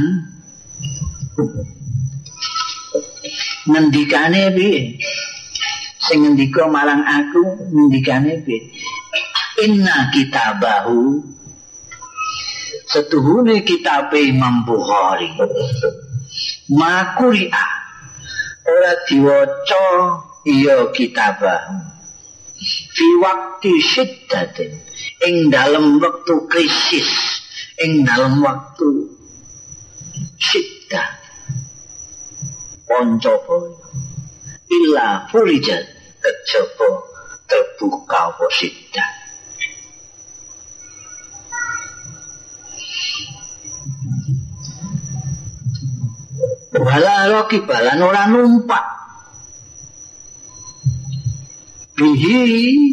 [3.65, 5.01] Ngendikane piye?
[6.05, 8.61] Sing ngendika marang aku ngendikane piye?
[9.65, 11.23] Inna kitabahu
[12.85, 15.33] setuhune kitab Imam Bukhari.
[16.69, 17.84] Makuria
[18.65, 19.85] ora diwaca
[20.45, 21.95] iya kitabahu
[22.95, 24.71] fi waktu syiddatin
[25.27, 27.09] ing dalam waktu krisis.
[27.75, 29.11] Ing dalam waktu
[30.39, 31.09] syiddah
[32.87, 33.75] Poncobaya.
[34.65, 35.83] Illa furijat.
[36.23, 36.89] Kejaba
[37.45, 39.24] terbuka posida
[46.79, 48.85] wala roki balan ora numpak.
[51.95, 52.39] Bihi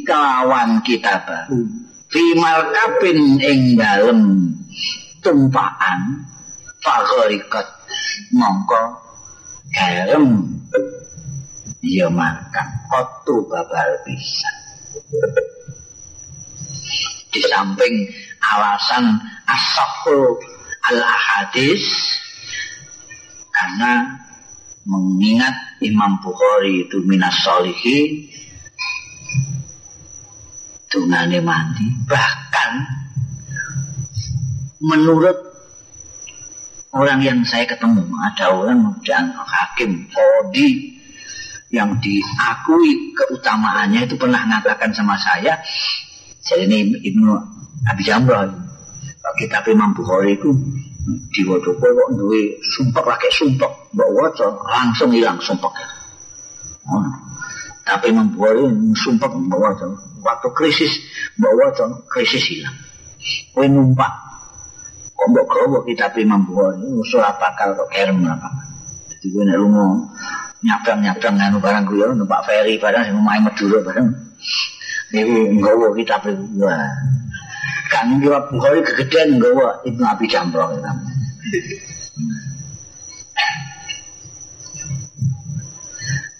[0.06, 1.66] kawan kita baru.
[2.12, 4.52] Fimal kapin ing dalem
[5.24, 6.22] tumpaan
[6.84, 7.66] fagorikat
[8.36, 9.00] mongko
[9.74, 10.46] garam
[11.82, 12.68] ya makan.
[12.92, 14.50] Waktu babal bisa
[17.32, 18.12] di samping
[18.44, 19.16] alasan
[19.48, 20.36] asaful
[20.92, 21.80] al ahadis
[23.62, 24.18] karena
[24.82, 25.54] mengingat
[25.86, 28.26] Imam Bukhari itu minas solihin
[30.90, 32.82] dungane mandi bahkan
[34.82, 35.38] menurut
[36.90, 38.02] orang yang saya ketemu
[38.34, 40.98] ada orang dan hakim kodi
[41.70, 45.54] yang diakui keutamaannya itu pernah mengatakan sama saya
[46.42, 47.30] jadi ini Ibnu
[47.86, 48.50] Abi Jamrah.
[49.38, 50.50] Kitab Imam Bukhari itu
[51.02, 55.72] di Wodopo kok duwe sumpah pakai sumpah mbok waca langsung hilang sumpek.
[56.86, 57.02] Oh.
[57.82, 59.86] Tapi Bukhari sumpek mbok waca.
[60.22, 60.92] Waktu krisis
[61.42, 62.76] mbok waca krisis hilang.
[63.50, 64.12] Kowe numpak.
[65.18, 68.48] Kok mbok gawa kitab Imam Bukhari usul apa kok kerem apa.
[69.10, 69.86] Jadi kowe nek lunga
[70.62, 74.08] nyabrang-nyabrang nganu barang kuwi numpak ferry barang sing omahe Madura barang.
[75.10, 76.70] Iki nggawa kitab iku.
[77.92, 80.72] Kan ngira Bukhari kegedean nggawa Ibnu Abi Jamrah.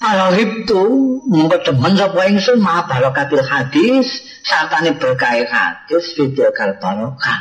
[0.02, 0.82] Kalau itu
[1.30, 7.38] mongko demen sapa ingsun ma barakatil hadis sartane berkah hadis video kal barokah.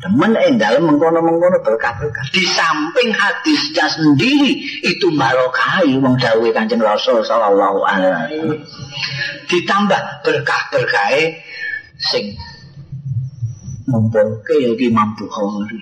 [0.00, 2.24] Demen ing dalem mengkono-mengkono berkah-berkah.
[2.32, 8.58] Di samping hadisnya sendiri itu barokah wong dawuhe Kanjeng Rasul sallallahu alaihi wasallam.
[9.50, 11.10] Ditambah berkah-berkah
[12.00, 12.36] sing
[13.90, 15.80] ngumpulke ya Imam Bukhari.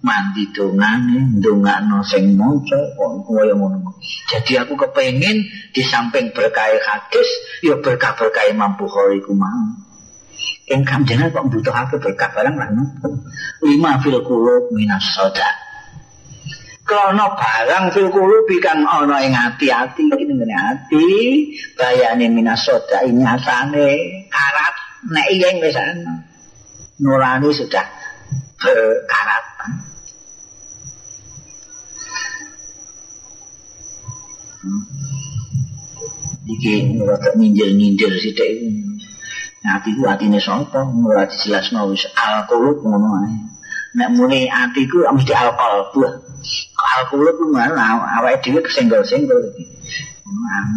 [0.00, 4.00] mandi dongane ndongakno sing maca kaya ngono.
[4.32, 5.44] Jadi aku kepengin
[5.76, 7.28] di samping berkah hadis
[7.60, 9.76] ya berkah-berkah Imam Bukhari ku mau.
[10.72, 12.80] Ing kanjeng kok mbutuhake berkah barang lan
[13.60, 15.69] lima fil qulub minas soda.
[16.90, 21.06] Krono barang fil qulub kan ana ing ati-ati iki ngene ati
[21.78, 23.88] bayane minas soda ini asane
[24.26, 24.74] karat
[25.14, 26.26] nek yen wis ana.
[26.98, 27.86] Nurani sudah
[28.58, 29.46] berkarat.
[36.50, 38.50] iki rada ninjil-ninjil sithik.
[39.62, 40.90] Ati ku atine sapa?
[41.06, 43.38] Ora dijelasno wis alkohol ngono ae.
[43.94, 46.29] Nek muni atiku mesti alkohol buah.
[47.00, 47.80] Alkohol ku ngono
[48.20, 49.64] awake dhewe kesenggol-senggol iki.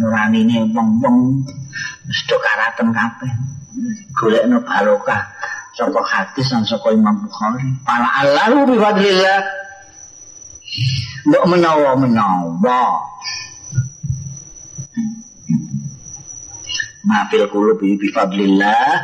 [0.00, 1.46] Nurani ini wong-wong
[2.10, 3.30] Sudah karaten kabeh
[4.18, 5.30] Golekno barokah
[5.74, 9.40] Soko hadis dan soko imam Bukhari Para Allah bifadlillah
[11.24, 12.80] Mbok menawa-menawa
[17.04, 18.96] mafil qulubi bi fadlillah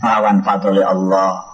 [0.00, 1.44] lawan fadli Allah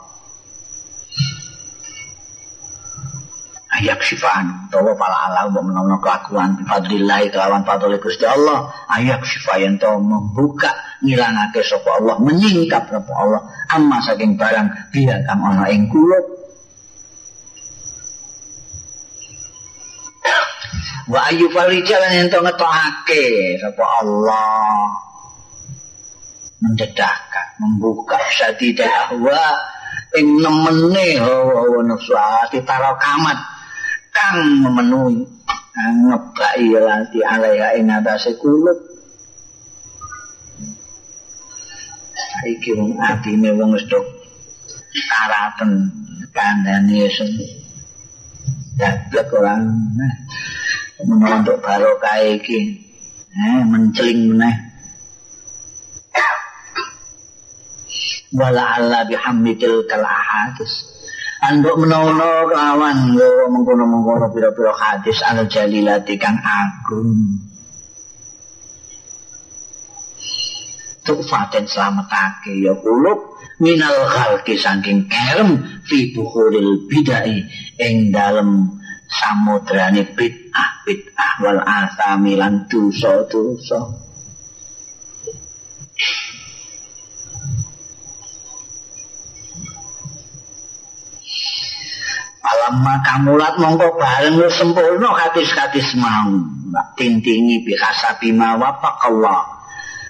[3.84, 6.56] ayak sifaan tawa pala Allah mbok menawa kelakuan.
[6.64, 8.72] Fadlillah lawan fadli Gusti Allah.
[8.88, 10.72] Ayak sifayan to membuka
[11.04, 13.44] ngilangake sapa Allah menyingkap sapa Allah.
[13.76, 16.24] Amma saking barang biar kang ana ing kulub.
[21.12, 24.88] Wa ayu farijal ento ngetokake sapa Allah.
[26.64, 29.44] Mendedahkan membuka sadidah ahwa
[30.16, 33.53] ing nemene hawa nafsu ati tarakamat
[34.24, 35.20] kang memenuhi.
[35.74, 38.78] Ngebai lati alaiha ing atase kulub
[42.14, 43.82] saiki wong atine wong wis
[45.10, 45.90] karaten
[46.30, 47.26] kandhane sing
[48.78, 49.66] dablek orang
[49.98, 50.14] nah
[51.42, 52.78] untuk barokah iki
[53.34, 54.56] eh menceling meneh.
[58.30, 60.93] Wala alla bihamdil kal ahadis
[61.44, 67.40] anduk menono kelawan yo mengkono-mengkono pira-pira hadis al jalilati kang agung.
[71.04, 77.44] Tufaten selamatake ya kulub minal khalqi saking kerem fi bukhuril bidai
[77.76, 78.80] ing dalem
[79.12, 84.03] samudrane bid'ah bid'ah wal asami lan dosa-dosa
[92.64, 96.32] Alamma kamulat mongko bareng lu sempurna hadis-hadis mau.
[96.72, 99.52] Mbak tintingi bihasabi ma wapak Allah.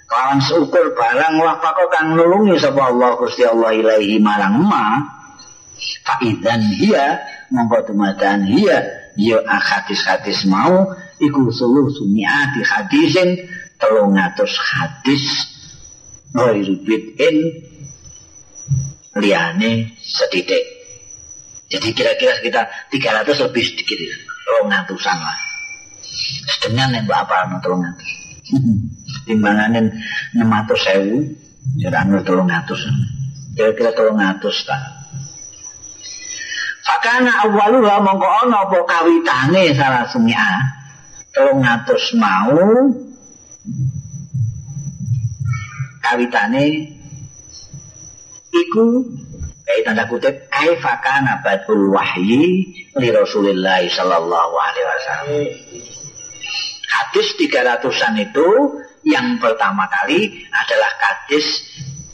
[0.07, 5.03] Kawan seukur barang wapak kang nulungi sapa Allah Gusti Allah ilaihi marang ma.
[6.07, 13.35] Faidan hiya mongko tumadan hiya ya hadis-hadis mau iku suluh sumiati hadisin
[13.83, 15.27] telung atus hadis
[16.31, 17.67] Ghoiru bid'in
[19.19, 20.74] liane sedidik
[21.73, 23.99] jadi kira-kira sekitar 300 lebih sedikit
[24.45, 25.39] telung atusan lah.
[26.61, 28.11] Sedangkan yang apa telung atus
[29.27, 29.87] timbanganin
[30.37, 31.17] 600 sewu.
[31.81, 31.97] Jadi
[32.29, 32.81] telung atus
[33.57, 35.05] kira-kira telung atus tak
[36.85, 40.61] Fakana awaluha mongko ana apa kawitane salah sumia.
[41.33, 42.61] Telung ngatus mau
[46.05, 46.93] kawitane
[48.53, 49.01] iku
[49.65, 51.41] eh tanda kutip kaifa kana
[51.89, 52.69] wahyi
[53.01, 55.29] li Rasulillah sallallahu alaihi wasallam.
[56.95, 58.49] Hadis 300-an itu
[59.09, 61.65] yang pertama kali adalah hadis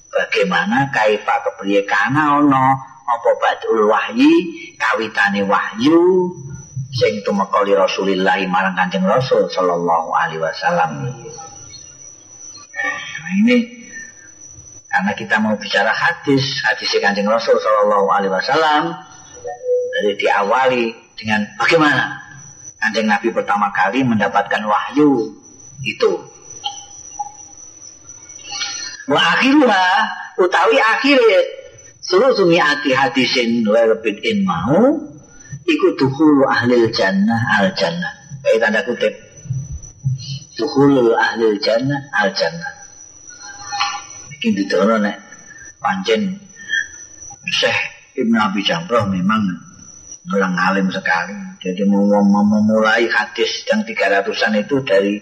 [0.08, 2.78] bagaimana kaifa kepriye kana ana
[3.10, 4.30] apa badul wahyi
[4.78, 6.30] kawitane wahyu
[6.94, 10.90] sing tumeka li Rasulillah marang Kanjeng Rasul sallallahu alaihi wasallam.
[12.80, 13.79] Nah, ini
[14.90, 18.90] karena kita mau bicara hadis, hadis Kanjeng Rasul sallallahu alaihi wasallam
[19.94, 20.84] dari diawali
[21.14, 22.18] dengan bagaimana
[22.82, 25.30] Kanjeng Nabi pertama kali mendapatkan wahyu
[25.86, 26.12] itu.
[29.06, 29.84] Wa akhirnya
[30.42, 31.40] utawi akhirnya
[32.02, 34.98] seluruh hati hadisin lebih in mau
[35.70, 38.10] iku dukhulu ahli jannah al jannah.
[38.42, 39.14] Kayak tanda kutip.
[40.58, 42.79] Dukhulu ahli jannah al jannah.
[44.40, 45.20] Bikin ditono nek
[45.84, 46.32] pancen
[47.44, 47.76] Syekh
[48.16, 49.52] Ibn Abi Jamroh memang
[50.32, 51.36] orang alim sekali.
[51.60, 55.20] Jadi memulai hadis yang 300-an itu dari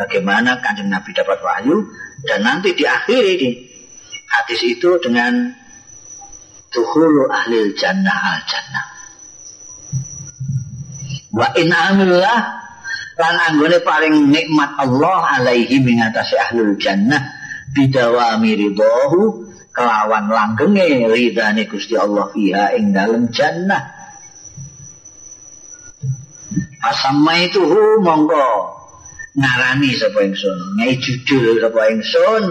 [0.00, 1.84] bagaimana kanjeng Nabi dapat wahyu
[2.24, 3.50] dan nanti diakhiri di
[4.32, 5.52] hadis itu dengan
[6.72, 8.86] tuhulu ahli jannah al jannah.
[11.36, 12.40] Wa in amillah
[13.20, 17.33] lan anggone paling nikmat Allah alaihi mengatasi ahlul jannah
[17.74, 23.90] bidawami ridhohu kelawan langgenge ridane Gusti Allah fiha ing dalem jannah.
[26.86, 28.70] Asamma itu hu monggo.
[29.34, 32.44] Ngarani sapa ingsun ngai judul sapa ingsun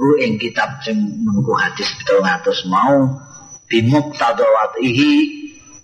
[0.00, 3.20] hu ing kitab sing mengku hadis 700 mau.
[3.68, 5.12] Bimuk tadawatihi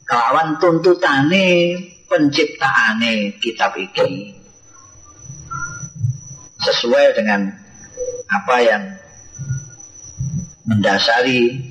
[0.08, 1.76] kelawan tuntutane
[2.08, 4.32] penciptaane kitab iki.
[6.58, 7.67] Sesuai dengan
[8.28, 8.84] apa yang
[10.68, 11.64] mendasari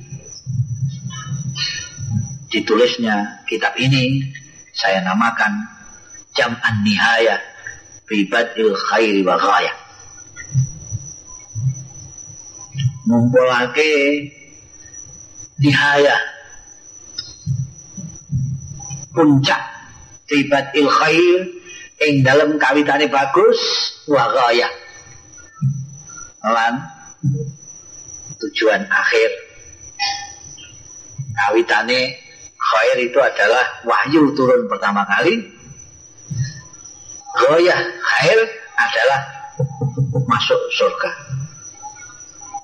[2.50, 4.26] ditulisnya kitab ini
[4.74, 5.54] saya namakan
[6.34, 7.38] jam'an nihaya
[8.10, 9.72] il khairi wa ghaya
[13.06, 13.92] ngumpulake
[15.60, 16.16] nihaya
[19.14, 19.62] puncak
[20.26, 21.38] tibat il khair
[22.08, 23.60] ing dalam kawitane bagus
[24.10, 24.66] wa ghaya
[26.44, 26.74] lan.
[28.38, 29.30] Tujuan akhir.
[31.34, 32.00] Kawitane
[32.58, 35.42] khair itu adalah wahyu turun pertama kali.
[37.38, 38.38] Ghaya khair
[38.78, 39.20] adalah
[40.26, 41.10] masuk surga.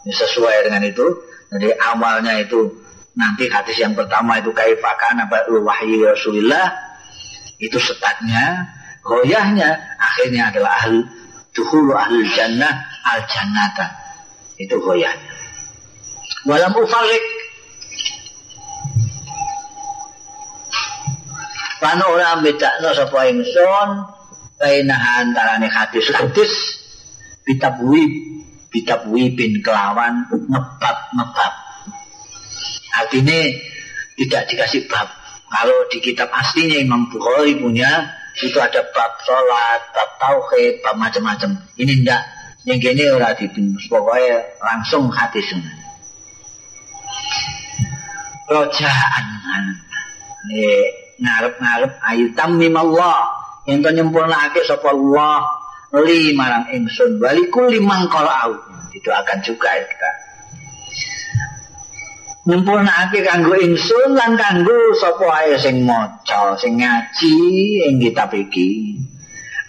[0.05, 1.07] Sesuai dengan itu.
[1.55, 6.75] Jadi awalnya itu nanti hadis yang pertama itu kaifakan apa wahyu Rasulullah
[7.63, 8.75] itu setatnya
[9.07, 9.71] goyahnya
[10.03, 11.07] akhirnya adalah ahli
[11.55, 12.75] duhulu ahli jannah
[13.07, 13.87] al jannata
[14.59, 15.33] itu goyahnya.
[16.45, 17.25] Walam ufarik
[21.81, 23.89] lan ora bedakno sapa ingsun
[24.57, 26.53] baina antarane hadis-hadis
[27.45, 28.03] bitabwi
[28.73, 31.53] bitabwi bin kelawan ngebab ngebab.
[32.95, 33.39] Artinya
[34.15, 35.09] tidak dikasih bab.
[35.51, 38.11] Kalau di kitab aslinya Imam Bukhari punya
[38.43, 41.55] itu ada bab sholat, bab tauhid, bab macam-macam.
[41.79, 42.23] Ini enggak.
[42.67, 43.87] Yang gini ora dibinus.
[43.87, 45.75] Pokoknya langsung hati semua.
[48.51, 49.27] Rojaan.
[51.23, 53.31] Ngarep-ngarep ayu tamim Allah.
[53.71, 55.47] Yang to nyempurnake sapa Allah
[56.05, 58.59] li marang ingsun walikul limang qala'u.
[58.91, 60.11] Didoakan juga ya kita
[62.45, 67.37] nyempurnake kanggo ingsun lan kanggo sapa ae sing maca sing ngaji
[67.89, 69.01] ing kitab iki.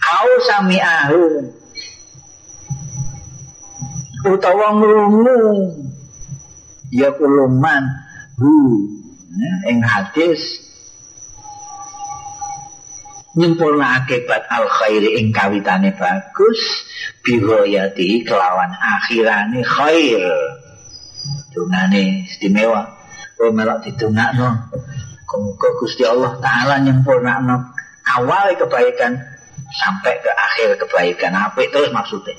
[0.04, 1.24] Au sami ahu.
[4.28, 5.40] Utawa ngrungu.
[6.92, 7.84] Ya kuluman
[8.38, 8.52] hu
[9.66, 10.60] ing hadis.
[13.36, 16.60] Nyempurnake bat al khairi ing kawitane bagus
[17.24, 20.24] bihoyati kelawan akhirane khair
[21.56, 22.84] dungane istimewa.
[23.40, 24.68] Kowe melok didongakno?
[25.36, 27.56] Muga Gusti Allah taala nyempurnakno
[28.16, 29.20] awal kebaikan
[29.68, 31.32] sampai ke akhir kebaikan.
[31.36, 32.36] Apa terus maksudnya.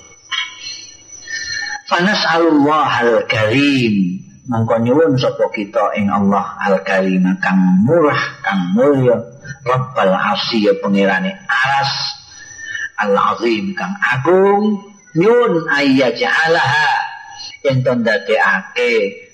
[1.86, 4.26] Fanas Allah al karim.
[4.48, 9.20] Mongko nyuwun sapa kita ing Allah al karim kang murah kang mulya
[9.62, 11.94] Rabbal Asya pengirane aras.
[12.98, 14.82] Al azim kang agung.
[15.14, 16.97] Nyuwun ayyajalaha
[17.66, 18.92] ento ndadekake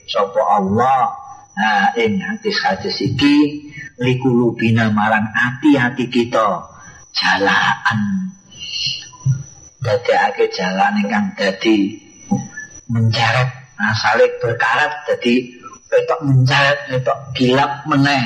[0.07, 1.11] sapa Allah.
[1.53, 3.69] Nah ing hadis-hadis iki
[4.01, 6.69] likulubina marang ati-ati kita.
[7.13, 7.99] Jalan
[9.83, 12.01] dadekake jalan ingkang dadi
[12.89, 18.23] menceret nah salik berkarat dadi petok menceret petok gilap meneh.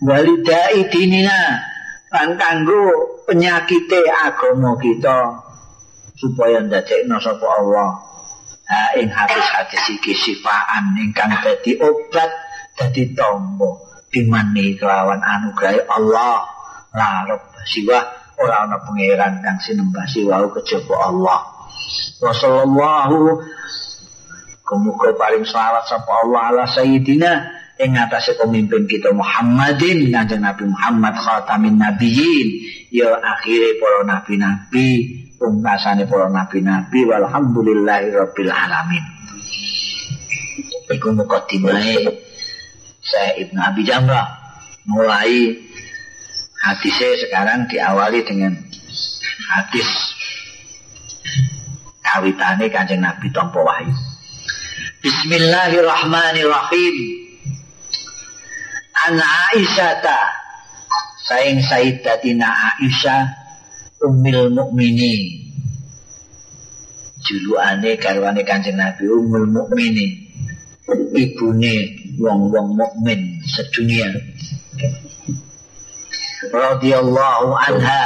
[0.00, 1.60] Walidai dinina
[2.10, 5.38] lan kanggo penyakite agama kita
[6.18, 8.09] supaya ndadekno sapa Allah
[8.70, 12.30] ha ing hadis-hadis iki sifaan ingkang dadi obat
[12.78, 13.90] dadi tombo.
[14.10, 16.46] Dimani kelawan anugerah Allah.
[16.94, 17.50] Larep.
[17.66, 17.98] Siwa
[18.40, 21.38] ora ana pangeran kang sinembah siwa kejaba Allah.
[22.22, 23.06] Rasulullah
[24.70, 27.42] Kemuka paling selawat sapa Allah ala sayyidina
[27.82, 32.48] ing atase pemimpin kita Muhammadin kanjeng Nabi Muhammad khatamin nabiyyin.
[32.94, 39.00] Ya akhire para nabi-nabi pungkasane para nabi-nabi walhamdulillahi rabbil alamin.
[40.92, 41.80] Iku mukadimah
[43.00, 44.28] saya Ibnu Abi Jamrah
[44.84, 45.56] mulai
[46.60, 48.52] hadisnya sekarang diawali dengan
[49.56, 49.88] hadis
[52.04, 53.96] kawitane kanjeng Nabi tanpa wahyu.
[55.00, 56.96] Bismillahirrahmanirrahim.
[59.08, 59.16] An
[59.56, 60.36] Aisyata
[61.24, 63.39] saing Sayyidatina Aisyah
[64.00, 65.22] Ummul Mukminin.
[67.20, 70.12] Juluane garwane Kanjeng Nabi Ummul Mukminin.
[70.90, 71.74] Ibune
[72.18, 74.10] wong-wong mukmin sedunia.
[76.50, 78.04] Radhiyallahu anha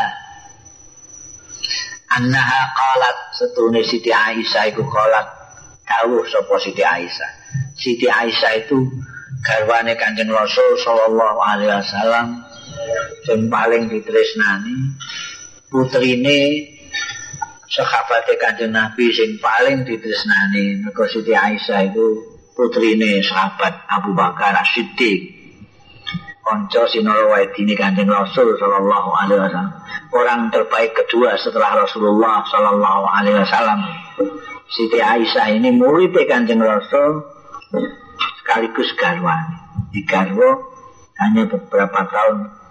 [2.12, 5.26] annaha qalat setune Siti Aisyah iku qalat
[5.86, 7.30] dawuh sapa Siti Aisyah.
[7.78, 8.84] Siti Aisyah itu
[9.40, 12.26] garwane Kanjeng Rasul sallallahu alaihi wasallam
[13.24, 14.92] sing paling ditresnani
[15.74, 16.70] putrine
[17.66, 20.86] sahabat Kanjeng Nabi sing paling ditresnani.
[20.86, 22.22] Mergo Siti Aisyah itu
[22.54, 25.34] putrine sahabat Abu Bakar As-Siddiq.
[26.46, 29.68] Konco sinoro waidini Kanjeng Rasul sallallahu alaihi wasallam.
[30.14, 33.82] Orang terbaik kedua setelah Rasulullah sallallahu alaihi wasallam.
[34.70, 37.26] Siti Aisyah ini murid kanjeng Rasul
[38.42, 39.58] sekaligus garwan.
[39.90, 40.70] Di garwo
[41.18, 42.63] hanya beberapa tahun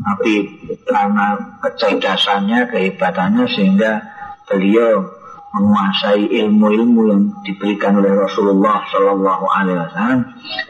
[0.00, 0.48] tapi
[0.88, 4.00] karena kecerdasannya, kehebatannya sehingga
[4.48, 5.04] beliau
[5.50, 10.20] menguasai ilmu-ilmu yang diberikan oleh Rasulullah Shallallahu Alaihi Wasallam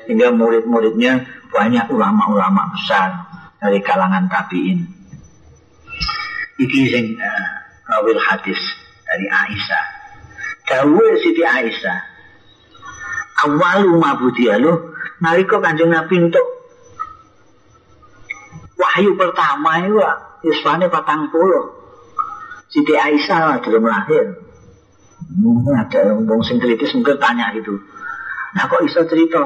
[0.08, 1.12] hingga murid-muridnya
[1.52, 3.28] banyak ulama-ulama besar
[3.60, 4.88] dari kalangan tabiin.
[6.60, 8.60] Iki sing uh, hadis
[9.04, 9.84] dari Aisyah.
[10.64, 11.98] Dawuh Siti Aisyah.
[13.48, 13.96] Awalu
[14.60, 14.72] lo
[15.24, 16.59] nalika Kanjeng Nabi untuk
[18.80, 20.00] wahyu pertama itu
[20.48, 21.76] yuswane patang puluh.
[22.70, 24.40] Siti Aisyah belum lahir.
[25.36, 27.76] Mungkin ada orang sing kritis mungkin tanya itu.
[28.56, 29.42] Nah kok iso cerita?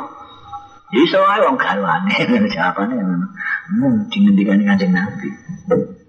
[0.95, 2.15] Iso ae wong garwane
[2.55, 3.27] jawabane ngono.
[3.65, 5.29] Hmm, dingendikan Kanjeng Nabi.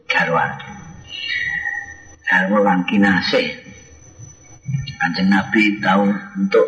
[0.05, 0.67] Garwane.
[2.27, 3.47] Garwa lan kinasih.
[4.99, 6.67] Kanjeng Nabi tahu untuk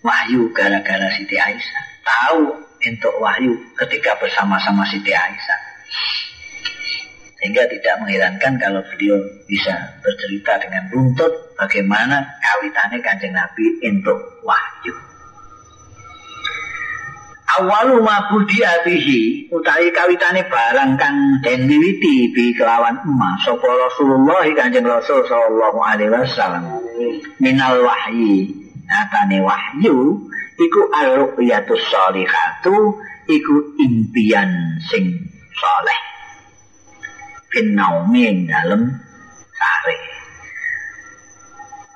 [0.00, 1.84] wahyu gara-gara Siti Aisyah.
[2.00, 5.60] Tahu untuk wahyu ketika bersama-sama Siti Aisyah.
[7.40, 9.16] Sehingga tidak mengherankan kalau beliau
[9.48, 9.72] bisa
[10.04, 14.92] bercerita dengan runtut bagaimana kawitannya kanjeng Nabi untuk wahyu
[17.58, 24.46] awalu ma budi abihi utawi kawitane barang kang den wiwiti bi kelawan emas sapa Rasulullah
[24.54, 26.78] Kanjeng Rasul sallallahu alaihi wasallam
[27.42, 28.54] minal wahyi
[28.86, 30.22] atane wahyu
[30.60, 35.04] iku al-ruqyatus sholihatu iku impian sing
[35.56, 36.00] saleh.
[37.50, 38.92] Fin naumin dalem
[39.56, 39.96] sare.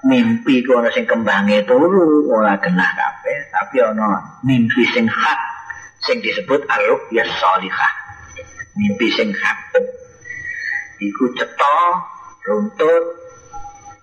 [0.04, 5.40] Mimpi ku ana sing kembange turu ora genah kabeh tapi ana mimpi sing hak
[6.04, 7.92] sing disebut ar-ru'yah shalihah
[8.76, 9.60] mimpi sing hak.
[11.04, 11.78] Iku cetha
[12.48, 13.04] runtut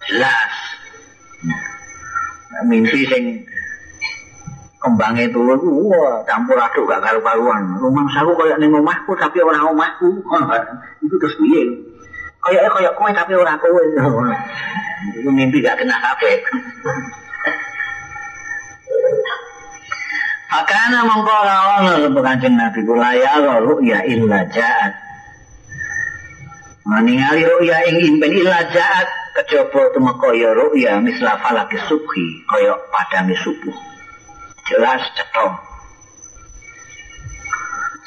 [0.07, 0.53] jelas.
[2.65, 3.50] Mimpi sing
[4.91, 5.55] kembange turu
[5.87, 7.79] wah campur aduk gak karu-karuan.
[7.79, 10.19] Rumah saku kaya ning omahku tapi ora omahku.
[11.07, 11.63] Itu terus piye?
[12.43, 13.79] Kaya kaya kowe tapi ora kowe.
[15.15, 16.43] Itu mimpi gak kena kabeh.
[20.51, 24.91] Makana mengkora ono kancing Nabi kula ya ru'ya illa ja'at.
[26.83, 29.07] Meningali ru'ya ing impen illa ja'at
[29.39, 33.90] kejaba tumeka ya ru'ya misla falaki subhi kaya padange subuh.
[34.71, 35.45] Jelas cetha.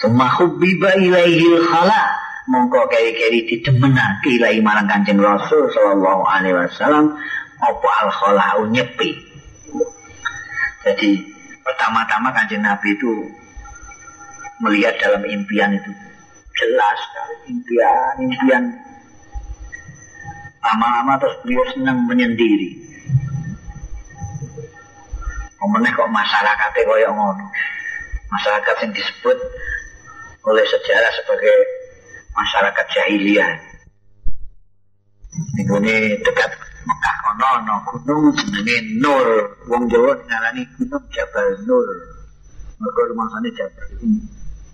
[0.01, 2.03] Summa hubbiba ilaihi khala
[2.49, 7.13] mongko keri-keri didemenake ilahi marang Kanjeng Rasul sallallahu alaihi wasallam
[7.61, 9.13] apa al khalau nyepi.
[10.85, 11.11] Jadi
[11.61, 13.13] pertama-tama Kanjeng Nabi itu
[14.65, 15.93] melihat dalam impian itu
[16.55, 17.01] jelas
[17.51, 18.63] impian impian
[20.65, 22.94] lama-lama terus beliau senang menyendiri.
[25.65, 27.49] Pemenang kok masyarakatnya kaya ngono.
[28.29, 29.39] Masyarakat yang disebut
[30.45, 31.57] oleh sejarah sebagai
[32.37, 33.49] masyarakat jahiliyah.
[35.57, 36.53] Ini dekat
[36.85, 39.57] Mekah kono ana gunung jenenge Nur.
[39.73, 41.89] Wong Jawa ngarani gunung Jabal Nur.
[42.77, 44.21] Mergo rumasane Jabal itu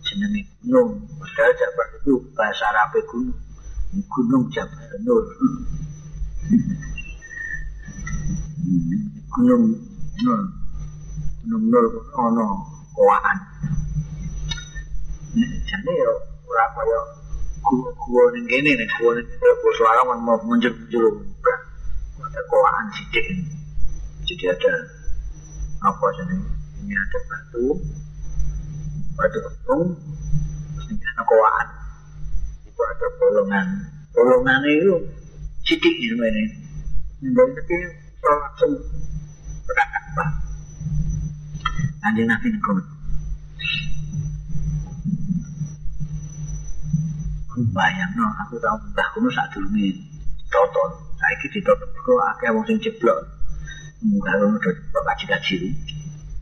[0.02, 1.06] jenenge gunung.
[1.22, 3.38] Padahal Jabal itu bahasa Arab gunung.
[4.10, 5.22] Gunung Jabal Nur.
[9.38, 9.70] gunung
[10.26, 10.59] Nur.
[11.48, 11.86] Nur
[12.20, 12.44] ana
[12.92, 13.38] kowaan.
[15.64, 16.12] Jane yo
[16.50, 17.00] ora kaya
[17.64, 19.28] gua-gua ning kene nek gua ning
[19.62, 21.22] bos larang mau muncul-muncul
[22.20, 23.26] ada kowaan sidik
[24.26, 24.72] jadi ada
[25.86, 26.36] apa sini
[26.84, 27.64] ini ada batu
[29.16, 29.84] batu ketung
[30.90, 31.66] ini ada kowaan
[32.66, 33.66] itu ada bolongan.
[34.12, 34.96] Bolongan itu
[35.64, 36.44] sidik ini ini
[37.22, 37.76] ini tapi
[38.24, 38.72] langsung
[39.64, 40.28] berangkat
[42.00, 42.60] nanti nabi nih
[47.76, 49.92] bayang no aku tahu mbah kuno saat dulu nih
[50.48, 50.90] tonton
[51.20, 53.20] saya kira ditutup kok akeh wong sing jeblok.
[54.00, 54.56] Mbah kuno
[55.20, 55.68] cita ciri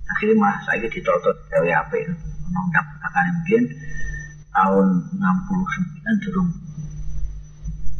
[0.06, 3.62] akhirnya mah saya kira ditutup gawe apa ono katakan mungkin
[4.54, 4.86] tahun
[5.18, 6.50] 69 durung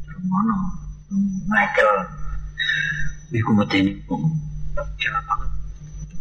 [0.07, 0.57] durung ono
[1.49, 1.91] Michael
[3.29, 4.17] Iku medeni kok
[4.97, 5.51] jalan banget.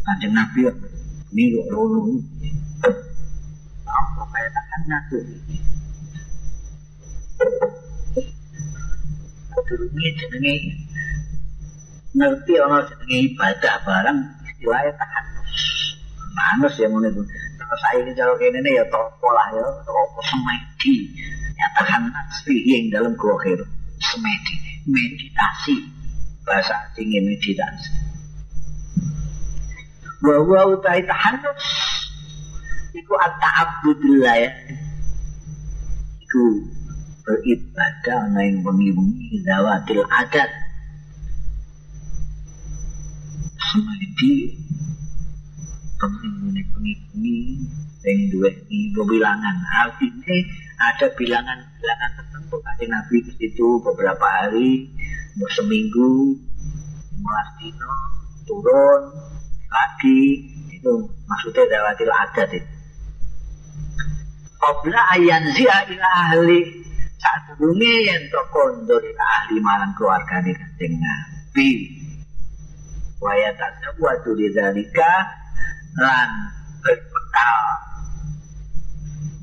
[0.04, 0.60] Kanjeng Nabi
[1.36, 2.20] ini kok lulu
[3.88, 5.24] apa kayak takkan ngatur
[9.68, 10.54] Durunge jenenge
[12.16, 15.60] ngerti ana jenenge ibadah barang istilahnya tahanus.
[16.34, 17.22] Tahanus ya ngono iku.
[17.28, 21.12] Terus saiki cara kene ya topo lah ya, topo semedi.
[21.60, 22.08] Ya tahan
[22.48, 23.66] yang dalam kira
[24.00, 24.56] semedi,
[24.88, 25.76] meditasi.
[26.48, 28.07] Bahasa asingnya meditasi.
[30.18, 31.62] Bahwa utai tahanus
[32.98, 34.52] iku at-ta'abbudillah ya.
[36.26, 36.44] Iku
[37.28, 40.48] beribadah ana ing wengi-wengi zawatil adat
[43.60, 44.56] semedi
[48.32, 50.38] dua ini bilangan artinya
[50.80, 52.56] ada bilangan-bilangan tertentu.
[52.64, 54.88] Nanti Nabi di situ beberapa hari
[55.52, 56.38] seminggu
[57.20, 57.94] mulai dino
[58.48, 59.02] turun
[59.68, 60.20] lagi
[60.72, 60.94] itu
[61.28, 62.78] maksudnya zawatil adat itu
[64.58, 66.60] Qabla ayan zia ila ahli
[67.22, 71.70] saat durunge yang to kondo ahli marang keluarga di kanjeng Nabi.
[73.22, 75.30] Waya tasawwatu lidzalika
[75.98, 76.30] lan
[76.82, 77.64] berbekal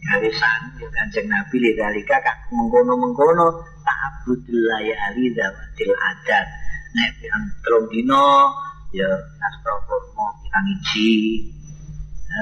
[0.02, 6.46] garisan ya kanjeng Nabi lidzalika kan mengkono-mengkono ta'abudul layali zawatil adat.
[6.94, 8.50] Nek pirang telung dino
[8.94, 9.10] ya
[9.58, 11.10] kurma pirang iji.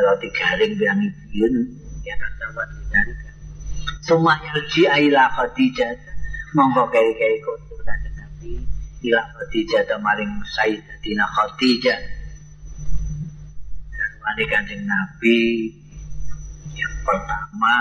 [0.05, 1.40] Roti garing pirang iji
[2.05, 3.30] ya tasawwat lidzalika
[4.03, 5.94] Suma yarji ila Khadijah.
[6.53, 8.53] Monggo keri-keri kutu kanjeng Nabi
[9.09, 12.00] ila Khadijah maring Sayyidatina Khadijah.
[13.94, 15.40] Garwane kanjeng Nabi.
[16.72, 17.74] Yang pertama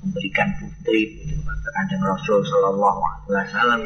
[0.00, 3.80] memberikan putri kepada kanjeng Rasul Shallallahu Alaihi Wasallam.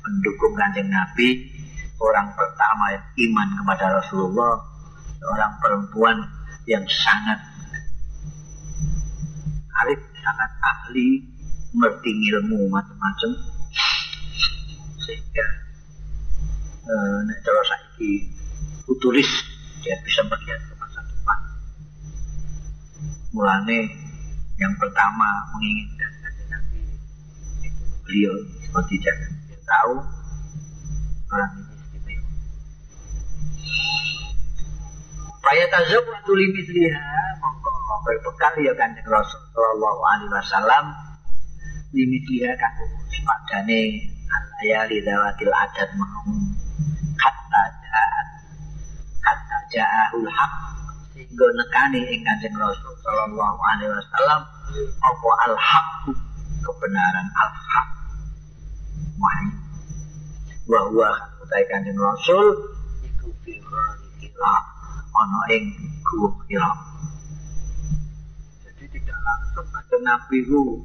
[0.00, 1.59] Pendukung kanjeng Nabi
[2.00, 4.56] orang pertama yang iman kepada Rasulullah
[5.20, 6.16] seorang perempuan
[6.64, 7.40] yang sangat
[9.84, 11.24] arif sangat ahli
[11.76, 13.30] mengerti ilmu macam-macam.
[15.00, 15.46] Sehingga
[16.88, 18.28] eh, nek saiki
[18.84, 19.30] futuris
[19.80, 21.38] dia bisa melihat ke masa depan.
[23.32, 23.78] Mulane
[24.60, 26.12] yang pertama menginginkan
[26.52, 26.84] nabi
[27.64, 29.94] itu beliau seperti jangan dia tahu
[31.32, 31.69] orang
[35.50, 37.02] Faya tazawwatu limitliha
[37.42, 37.70] mongko
[38.06, 40.94] berbekal ya kanjeng Rasul sallallahu alaihi wasallam.
[41.90, 43.98] Limitiha kanggo sepadane
[44.30, 46.22] alayali dawatil adat mau
[47.18, 48.28] hatta ja'at
[49.26, 50.54] hatta ja'ahul haq
[51.18, 54.40] sehingga nekani ing kanjeng Rasul sallallahu alaihi wasallam
[55.02, 56.14] apa al haq
[56.62, 57.88] kebenaran al haq
[59.18, 59.50] wahyu.
[60.70, 61.10] Wa huwa
[61.42, 62.54] utai kanjeng Rasul
[63.02, 64.54] iku kira
[65.20, 65.64] ana ing
[66.00, 66.32] gua
[69.20, 70.80] langsung pada Nabi Hu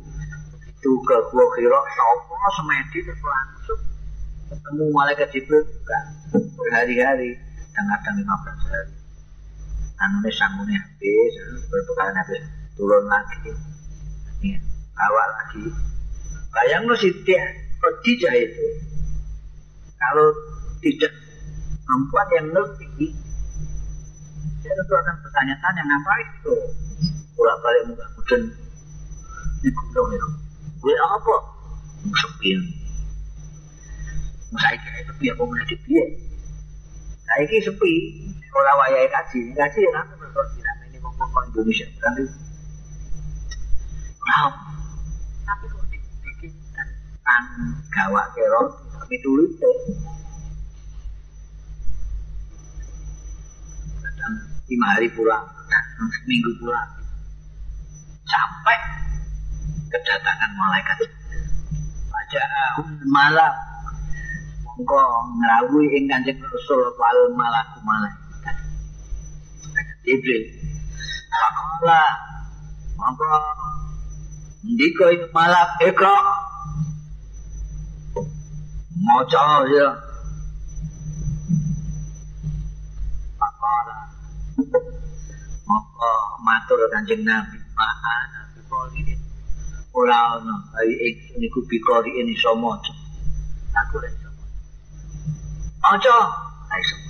[0.52, 3.80] begitu ke Gua Hira Sopo semedi terus langsung
[4.52, 6.06] ketemu malaikat Jibril bukan
[6.60, 7.40] berhari-hari
[7.72, 8.94] kadang-kadang 15 hari.
[9.96, 11.34] Anu sangune habis
[11.72, 12.44] berbekalan habis
[12.76, 13.52] turun lagi.
[14.44, 14.60] Ini
[15.00, 15.66] awal lagi.
[16.52, 17.36] Bayang lo Siti
[17.80, 18.68] Khadijah itu
[19.96, 20.28] kalau
[20.84, 21.12] tidak
[21.88, 23.16] perempuan yang ngerti
[24.66, 26.56] dia tentu akan bertanya-tanya ngapain itu
[27.38, 28.42] bolak balik muka mudun
[29.62, 30.30] di gunung itu
[30.82, 31.34] gue apa
[32.10, 32.52] sepi
[34.56, 36.04] Saiki sepi apa mulai piye?
[37.28, 37.94] Saiki sepi,
[38.56, 39.52] ora wayahe kaji.
[39.52, 41.84] Kaji ya kan terus ini wong-wong Indonesia.
[42.00, 42.24] Berarti
[44.24, 44.48] Wow.
[45.44, 46.56] Tapi kok dibikin
[47.28, 47.44] kan
[47.92, 49.54] gawak kero tapi tulis
[54.02, 56.90] kadang lima hari pulang, kadang seminggu pulang.
[58.26, 58.78] Sampai
[59.94, 60.98] kedatangan malaikat.
[62.10, 63.54] Wajahul malam
[64.66, 65.02] mongko
[65.38, 68.56] ngrawuhi ing Kanjeng Rasul wal malaku malaikat.
[70.02, 70.44] Jibril.
[71.30, 72.02] Pakola
[72.98, 73.32] mongko
[74.66, 76.18] ndika malak ikra.
[79.06, 79.88] Maca ya.
[83.38, 84.15] Pakola.
[85.66, 86.12] Mongko
[86.46, 89.20] matur Kanjeng Nabi, "Maha Nabi Poliin."
[89.96, 92.94] Ora ana, ayo iki niku bikori ini iso maca.
[93.80, 94.30] Aku ora iso
[95.86, 96.18] Aja.
[96.66, 97.02] Aisyah.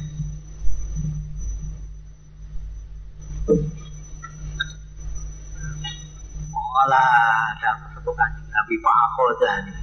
[6.55, 7.05] Ola
[7.57, 9.73] dalam sebutan Nabi Pak Akhodani.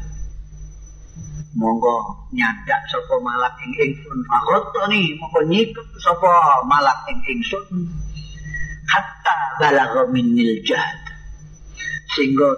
[1.53, 7.65] Monggo nyandak sapa malak ing ingsun fakhotoni monggo nyikep sapa malak ing ingsun
[8.93, 11.01] hatta balagha minnil jahad
[12.13, 12.49] sehingga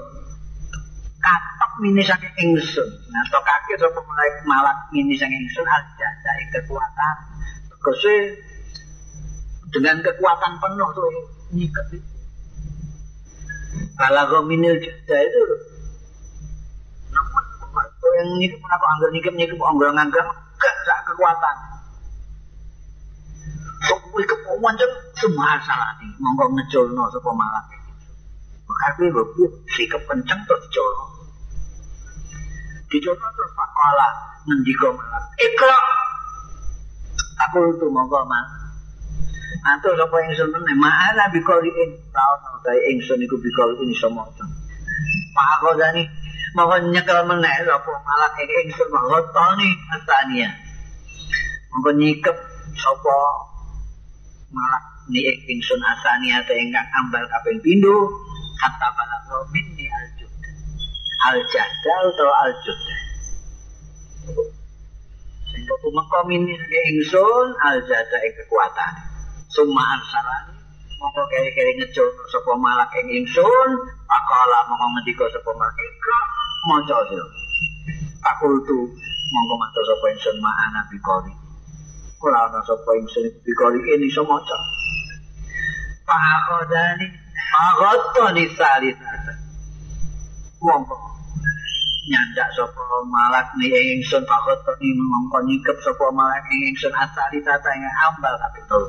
[1.22, 2.88] katok mini saking ingsun.
[3.14, 7.16] Nah to kaki sapa malak malak mini saking ingsun aja dari kekuatan.
[7.78, 8.14] Kose
[9.70, 11.10] dengan kekuatan penuh tuh
[11.54, 12.08] nyikat itu.
[13.94, 15.42] Kalau minil jada itu
[17.14, 17.44] namun
[18.18, 20.26] yang nyikat aku anggap nyikat nyikat anggap nganggap
[20.58, 21.56] gak gak kekuatan
[23.84, 27.66] Sok kuwi kepauan jeng semua salah nih monggo ngeculno sapa malak
[28.64, 29.22] Tapi lho
[29.76, 31.14] sikap kenceng terus dicolno
[32.94, 34.08] dicoba terus pakola
[34.46, 35.78] ngendika malah ikra
[37.42, 38.46] aku itu monggo mas.
[39.64, 40.76] Antu sapa ingsun meneh?
[40.76, 44.44] Ma'ana bikoliin taun gawe ingsun iku bikoliin iso maca.
[45.34, 46.06] Pak Ghazali
[46.54, 50.50] monggo nyekel meneh sapa malah ing ingsun monggo tani astania.
[51.74, 52.36] Monggo nyikep
[52.78, 53.16] sapa
[54.54, 58.08] malah ni ingsun asania te ingkang ambal kaping pindho
[58.62, 60.32] kata balagho minni aljud.
[61.28, 63.02] Al-jadal atau al-judal.
[65.50, 66.54] Sehingga kumengko mini
[66.94, 68.94] ingsun al-jada ing kekuatan.
[69.50, 70.54] Summa arsalani
[71.04, 73.70] mongko kere-kere ngecul sapa malak ing ingsun,
[74.08, 76.20] pakala mongko ngendika sapa malak ikra
[76.64, 77.26] maca sira.
[78.24, 78.78] Pakultu
[79.30, 81.43] mongko maca sapa ingsun ma'ana bikori.
[82.24, 84.56] Ora ana sapa ingsun bikori ini iso maca.
[86.08, 87.04] Pakodani
[87.52, 89.32] pagodoni salisata.
[90.64, 90.96] Mongko
[92.08, 92.80] nyandak sapa
[93.12, 98.84] malak ni ingsun pakodoni mongko nyikep sapa malak ing ingsun asali tata ing ambal kapitul.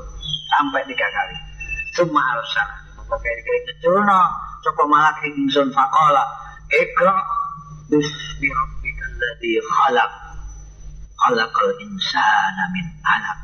[0.56, 1.36] sampai tiga kali.
[1.92, 2.78] Cuma harus salah.
[2.96, 4.20] Maka kira-kira kecilno,
[4.64, 6.24] coba malah ingsun fakola.
[6.72, 7.14] Ikra
[7.92, 8.48] bismi
[9.60, 10.25] khalaq.
[11.16, 13.40] Khalaqal insana min alaq.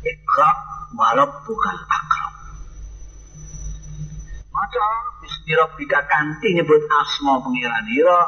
[0.00, 0.50] Ikra
[0.96, 2.34] wa rabbukal akram.
[4.48, 4.86] Maka
[5.20, 8.20] bismi rabbika kanti nyebut asma pengiran ira.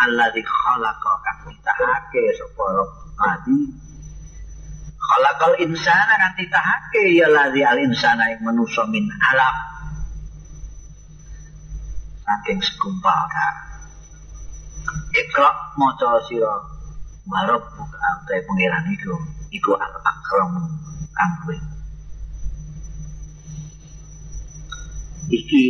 [0.00, 3.60] Alladhi khalaqa kang ditahake sapa rabbadi.
[4.96, 9.56] Khalaqal insana kan ditahake ya ladzi al insana yang manusa min alam.
[12.22, 13.48] Saking segumpal ta.
[15.18, 16.79] Ikra maca sira
[17.28, 19.14] warab buka te pangeran iku
[19.52, 20.52] iku al akram
[21.12, 21.34] kang.
[25.30, 25.62] Iki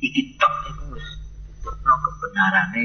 [0.00, 1.06] iki tok iku wis
[1.60, 2.84] kebenarane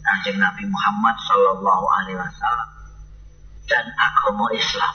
[0.00, 2.70] Kanjeng Nabi Muhammad sallallahu alaihi wasallam
[3.70, 4.94] dan agama Islam.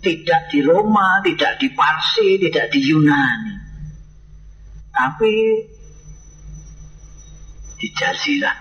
[0.00, 3.56] Tidak di Roma, tidak di Parsi, tidak di Yunani.
[4.94, 5.34] Tapi
[7.76, 8.56] di Jazirah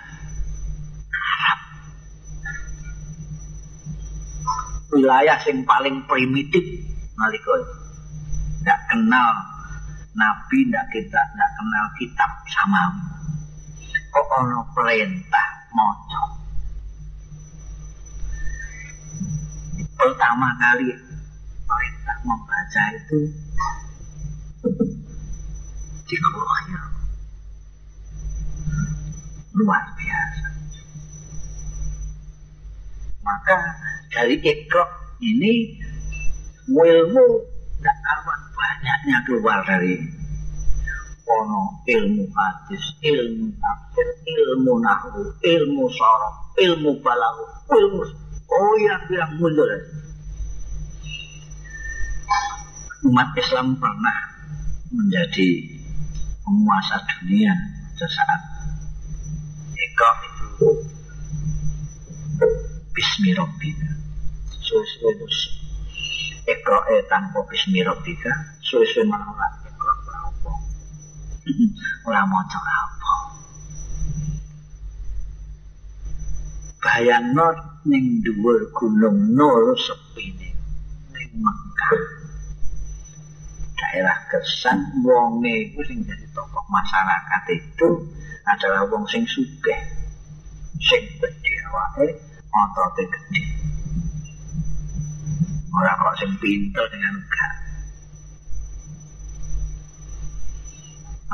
[1.11, 1.59] Arab.
[4.95, 6.63] Wilayah yang paling primitif
[7.15, 7.55] nalika
[8.63, 9.31] tidak kenal
[10.15, 13.15] Nabi, tidak kita, tidak kenal kitab samawi
[14.15, 16.23] kok ono perintah moco.
[19.99, 20.87] Pertama kali
[21.67, 23.19] perintah membaca itu
[26.07, 26.81] di Kroasia.
[29.55, 30.47] Luar biasa.
[33.23, 33.57] Maka
[34.11, 34.83] dari ikro
[35.23, 35.79] ini
[36.67, 37.25] ilmu
[37.79, 39.95] tidak karuan banyaknya keluar dari
[41.25, 48.03] ono ilmu hadis, ilmu tafsir, ilmu nahwu, ilmu sorok, ilmu balaghah, ilmu
[48.51, 49.71] oh yang bilang mundur.
[53.05, 54.17] Umat Islam pernah
[54.89, 55.47] menjadi
[56.41, 57.53] penguasa dunia
[57.95, 58.35] pada
[59.95, 60.67] Eka itu
[62.91, 63.87] Bismi Rabbika
[64.51, 65.41] suwe-suwe terus
[66.43, 70.51] Eka eh tanpa Bismi Rabbika suwe-suwe malah Eka apa?
[72.11, 73.13] Ora maca apa.
[76.83, 80.59] Bayangno ning dhuwur gunung Nur sepine.
[81.15, 82.24] Ning Mekah
[83.75, 87.89] daerah kesan wonge iku sing jadi tokoh masyarakat itu
[88.47, 89.81] adalah wong sing sugih
[90.79, 92.15] sing gede awake
[92.51, 93.41] otote gede
[95.75, 97.53] ora kok sing pinter dengan enggak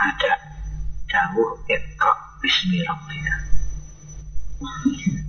[0.01, 0.33] ada
[1.11, 3.35] dawuh ikra bismi rabbika.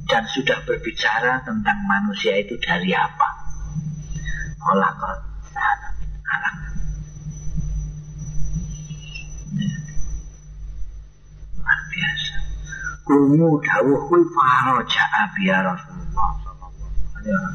[0.09, 3.29] Dan sudah berbicara tentang manusia itu dari apa?
[4.63, 5.17] Olah kok
[6.33, 6.57] alam
[11.59, 12.32] luar biasa
[13.03, 17.55] Kumu dawuh kuwi faraja biya Rasulullah sallallahu alaihi wasallam.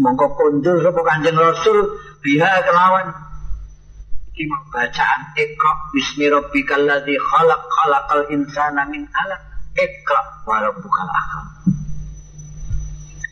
[0.00, 1.78] Mongko kondur sapa Kanjeng Rasul
[2.24, 3.12] biha kelawan
[4.32, 9.42] iki mau bacaan Iqra bismi rabbikal ladzi khalaq khalaqal insana min 'alaq
[9.76, 11.46] Iqra wa rabbukal akram.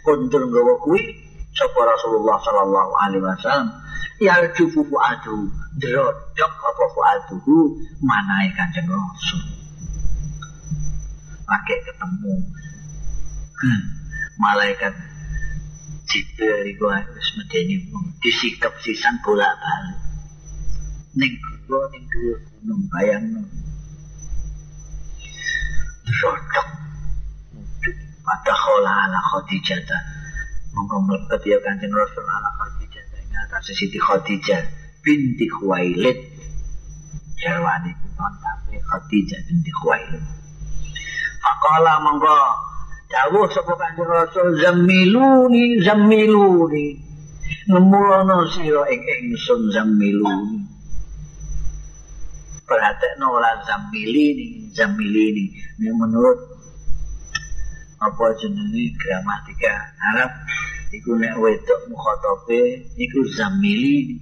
[0.05, 1.01] Kondur nggawa kuwi
[1.57, 3.73] sapa Rasulullah sallallahu alaihi wasallam
[4.21, 5.49] yarju fuadu
[5.81, 7.73] drodok apa fuaduhu
[8.05, 9.58] manae Kanjeng Rasul.
[11.49, 12.35] Pakai ketemu.
[13.59, 13.83] Hmm.
[14.39, 14.95] malaikat
[16.07, 17.91] Jibril itu harus medeni
[18.23, 19.99] disikap sisan bolak balik
[21.19, 21.35] ning
[21.67, 23.27] gua ning dua gunung bayang
[26.23, 26.69] rodok.
[28.23, 29.83] Pada khola ala khadijah
[30.77, 34.63] monggo mlebet ya kanjeng rasul ala khadijah ing atas siti khadijah
[35.03, 36.19] binti khuwailid.
[37.43, 40.38] Jarwani pun tapi khadijah binti khuwailid
[41.43, 42.39] Faqala monggo.
[43.09, 46.87] Dawuh sapa Kanjeng Rasul zamiluni zamiluni.
[47.69, 50.61] Ngemulono sira ing ingsun zamiluni.
[52.69, 55.45] Perhatekno ora zamilini zamilini.
[55.81, 56.39] Ini menurut
[57.99, 59.75] apa jenenge gramatika
[60.15, 60.31] Arab
[60.93, 64.21] iku nek wedok mukhatabe iku zamilini.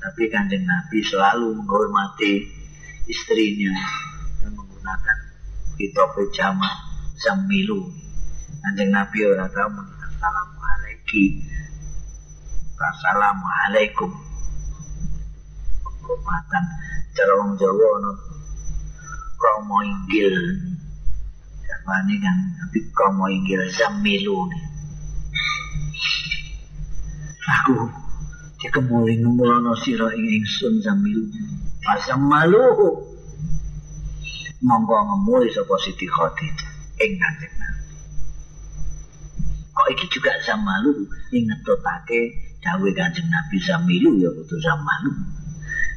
[0.00, 2.48] Tapi kanjeng Nabi selalu menghormati
[3.04, 3.76] istrinya
[4.48, 5.29] menggunakan
[5.80, 6.68] kitab jama
[7.16, 7.88] zamilu
[8.60, 11.32] kanjeng Nabi ora tau assalamualaikum.
[12.80, 14.10] Assalamualaikum.
[15.80, 16.64] Penghormatan
[17.16, 18.12] cara wong Jawa ono.
[19.40, 20.36] Kromo inggil?
[21.64, 24.52] Japane kan tapi kromo inggil zamilu
[27.50, 27.76] aku
[28.60, 31.26] dikemuli ngemulono sira ing ingsun zamilu
[31.82, 32.62] pasang malu
[34.60, 36.70] monggo ngemuli sapa Siti Khadijah.
[37.00, 37.54] Ing kanjeng.
[39.72, 45.12] Kok iki juga zamalu ing ngetutake dawuh kanjeng Nabi zamilu ya kudu zamalu.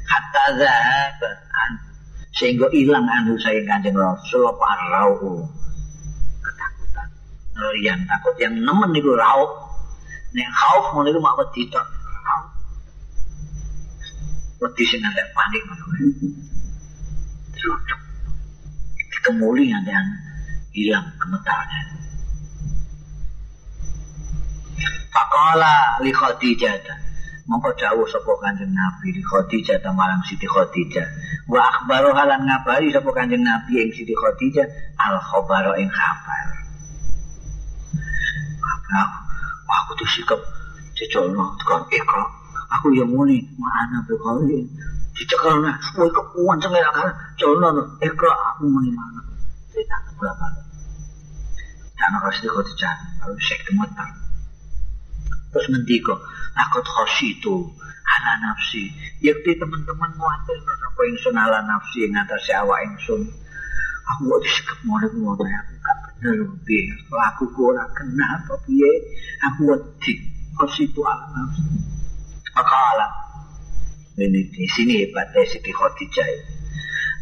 [0.07, 1.71] Kata zahaban
[2.31, 5.43] sehingga hilang anu saya kanjeng Rasul apa rauh?
[6.39, 7.07] Ketakutan.
[7.83, 9.51] Yang takut yang nemen itu rauh.
[10.33, 11.85] Nek khauf ngono iku mak wedi tok.
[14.63, 15.03] Wedi sing
[15.35, 15.85] panik ngono
[19.23, 19.87] kemuli yang
[20.75, 21.81] hilang gemetarnya.
[25.13, 26.99] Pakola li Khadijah
[27.45, 31.07] mongko dawuh sapa Kanjeng Nabi li Khadijah ta marang Siti Khadijah.
[31.47, 34.67] Wa akhbaru halan ngabari sapa Kanjeng Nabi ing Siti Khadijah
[34.99, 36.47] al khabara ing kabar.
[39.73, 40.39] Aku tuh sikap
[40.93, 42.25] dicolno tekan ikra.
[42.77, 43.41] Aku ya muni
[45.13, 49.21] mana bekali dicekal nah, kowe kok kuwanceng ya kan colno ikra aku muni mana.
[49.69, 50.47] Cerita berapa?
[51.97, 54.09] Karena harus dikotijah, harus cek gemetar.
[55.53, 56.17] Terus ngendiko,
[56.57, 57.69] takut khosi itu
[58.09, 58.89] ala nafsi.
[59.21, 63.21] Yakti teman-teman muatir apa yang sun ala nafsi yang atas awak yang.
[64.03, 66.83] Aku gak disekep mulai mulai aku gak bener lebih.
[67.31, 68.91] Aku kurang kena apa biye.
[69.47, 70.11] Aku gak di
[70.59, 71.63] khosi itu ala nafsi.
[72.51, 73.32] Maka ala.
[74.13, 76.51] Ini di sini hebatnya Siti Khadijah itu.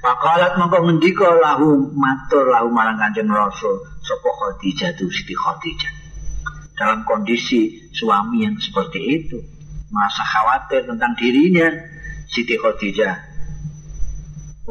[0.02, 5.94] Pakalat mongko ngendika lahu matur lahu marang Kanjeng Rasul sapa Khadijah tu Siti Khadijah.
[6.76, 9.38] Dalam kondisi suami yang seperti itu,
[9.94, 11.70] merasa khawatir tentang dirinya,
[12.28, 13.32] Siti Khadijah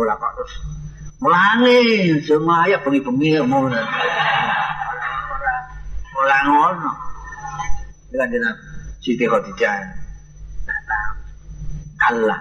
[0.01, 0.55] Ora kok terus
[1.21, 1.77] mulane
[2.25, 3.77] semua ya bengi-bengi ngono.
[6.17, 6.91] Ora ngono.
[8.09, 8.55] Dengan
[9.03, 9.77] Siti Khadijah.
[12.09, 12.41] Allah.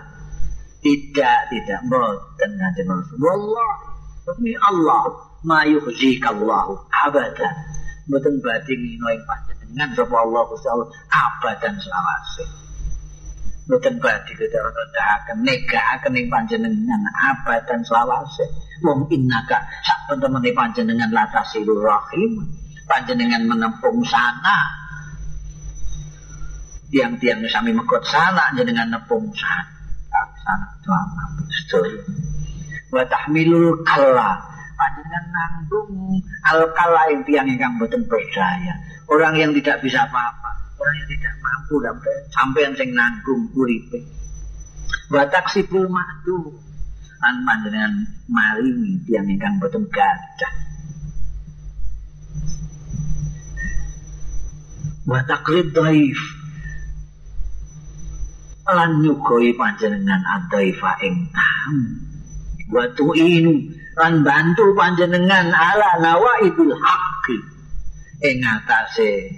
[0.80, 1.80] Tidak, tidak.
[1.92, 3.20] Boten nanti Rasul.
[3.20, 3.74] Wallah.
[4.24, 5.28] Demi Allah.
[5.44, 6.72] Ma yukhzikallahu
[7.08, 7.56] abadan.
[8.10, 12.46] Boten badhe ngino ing panjenengan sapa Allah Allah abadan selawase.
[13.70, 17.02] Boten badhe kita rendahaken negakaken ing panjenengan
[17.32, 18.48] abadan selawase.
[18.84, 22.44] Wong innaka sak temene panjenengan latasilur rahim.
[22.90, 24.80] Panjenengan menempung sana
[26.90, 29.78] tiang-tiang sami mekot sana jenengan nepung sana.
[30.44, 31.02] Sana doa
[31.54, 32.02] sedaya
[32.90, 34.42] wa tahmilul kalla.
[34.80, 36.24] Panjenengan nanggung.
[36.50, 36.72] Al
[37.12, 38.74] yang tiang ingkang boten berdaya
[39.12, 40.52] orang yang tidak bisa apa-apa.
[40.80, 41.76] Orang yang tidak mampu
[42.32, 44.00] sampai yang sing nanggung uripe.
[45.12, 46.58] Wa taksibul ma'du.
[47.20, 47.94] Lan panjenengan
[48.32, 50.54] maringi tiang ingkang boten gadah
[55.10, 56.39] wa dhaif
[58.76, 61.82] lan nyugoi panjenengan adaifa ing tamu.
[62.70, 63.54] Wa tu'inu
[63.98, 67.38] lan bantu panjenengan ala nawaidul haqqi.
[68.20, 69.32] Ing atase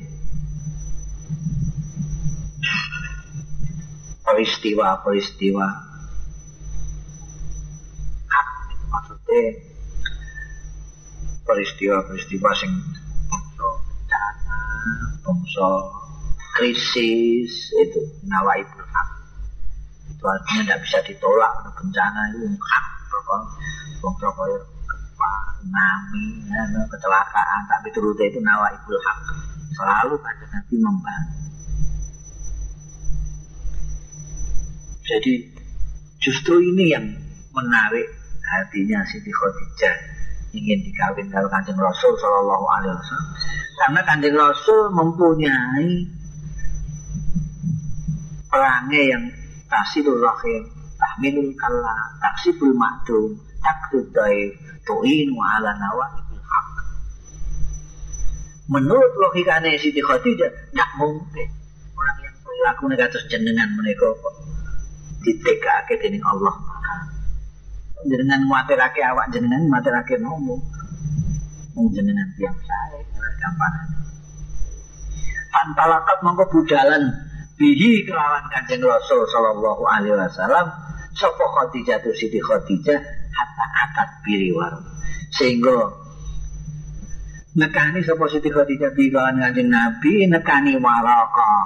[4.31, 5.67] peristiwa-peristiwa
[8.91, 9.41] maksudnya
[11.45, 12.71] peristiwa-peristiwa sing
[15.21, 15.69] bangsa
[16.57, 18.80] krisis itu nawaibul hak
[20.21, 21.53] itu artinya tidak bisa ditolak.
[21.73, 23.41] Bencana itu hak pokok
[24.05, 24.47] pokok
[24.85, 27.61] gempa tsunami ya, kecelakaan.
[27.65, 29.17] Tapi turutnya itu nawa ibul hak
[29.73, 31.41] selalu pada nabi membantu
[35.11, 35.33] jadi
[36.23, 37.05] justru ini yang
[37.51, 38.07] menarik
[38.47, 39.95] hatinya Siti Khadijah
[40.55, 43.29] ingin dikawin kalau kanjeng Rasul Shallallahu Alaihi Wasallam.
[43.75, 45.91] Karena kanjeng Rasul mempunyai
[48.51, 49.23] perangai yang
[49.71, 50.67] tasilul rahim.
[51.01, 54.53] Tahmilul kalla taksibul ma'dum takdud daif
[54.85, 56.69] tu'inu ala nawaibul haq.
[58.69, 61.47] Menurut logikanya Siti Khadijah tidak mungkin
[61.97, 64.35] orang yang perilaku negatif jenengan mereka kok
[65.25, 66.53] ditegake dening Allah.
[68.05, 70.61] Jenengan muatirake awak jenengan muatirake nomo
[71.73, 73.01] mung jenengan tiang saya
[73.41, 73.75] gampang.
[75.51, 77.30] Pantalakat mongko budalan
[77.61, 80.65] bihi kelawan kanjeng Rasul sallallahu alaihi wasallam
[81.13, 82.97] sapa Khadijah tu Siti Khadijah
[83.37, 84.81] hatta akat biriwar
[85.29, 85.93] sehingga
[87.53, 91.63] nekani sapa Siti Khadijah bi kelawan kanjeng Nabi nekani Waraqah.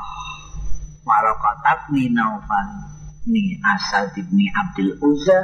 [1.07, 2.67] Waraqah tabni Naufal
[3.31, 5.39] ni Asad ibni Abdul Uzza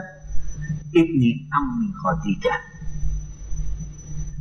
[0.92, 2.60] ibni Ammi Khadijah.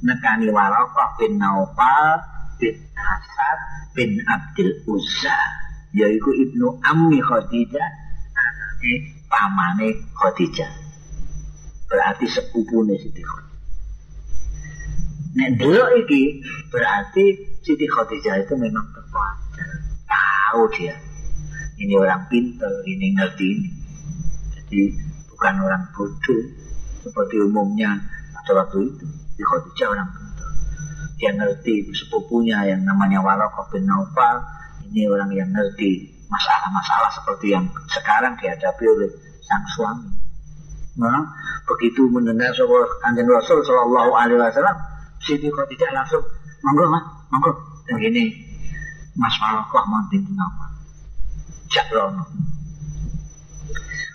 [0.02, 2.18] Nekani Waraqah bin Naufal
[2.58, 3.58] bin Asad
[3.94, 7.88] bin Abdul Uzza yaitu ibnu Ammi Khadijah
[8.34, 10.70] anaknya pamane Khadijah.
[11.90, 13.58] Berarti sepupune Siti Khadijah.
[15.30, 17.24] Nek delok iki berarti
[17.62, 19.68] Siti Khadijah itu memang terpelajar.
[20.06, 20.94] Tahu dia.
[21.80, 23.70] Ini orang pintar ini ngerti ini.
[24.54, 24.80] Jadi
[25.30, 26.42] bukan orang bodoh.
[27.00, 27.96] Seperti umumnya
[28.36, 30.30] pada waktu itu Siti Khadijah orang pintar
[31.20, 34.40] dia ngerti sepupunya yang namanya Waraqah bin Naufal
[34.90, 39.10] ini orang yang ngerti masalah-masalah seperti yang sekarang dihadapi oleh
[39.46, 40.10] sang suami.
[40.98, 41.26] Nah,
[41.66, 44.78] begitu mendengar sebuah kanjeng Rasul Shallallahu Alaihi Wasallam,
[45.22, 46.22] Siti Khadijah langsung,
[46.66, 47.50] monggo mas, monggo.
[47.86, 48.30] Dan gini,
[49.18, 50.66] Mas Warokoh mau timpun apa?
[51.66, 52.24] Jakrono.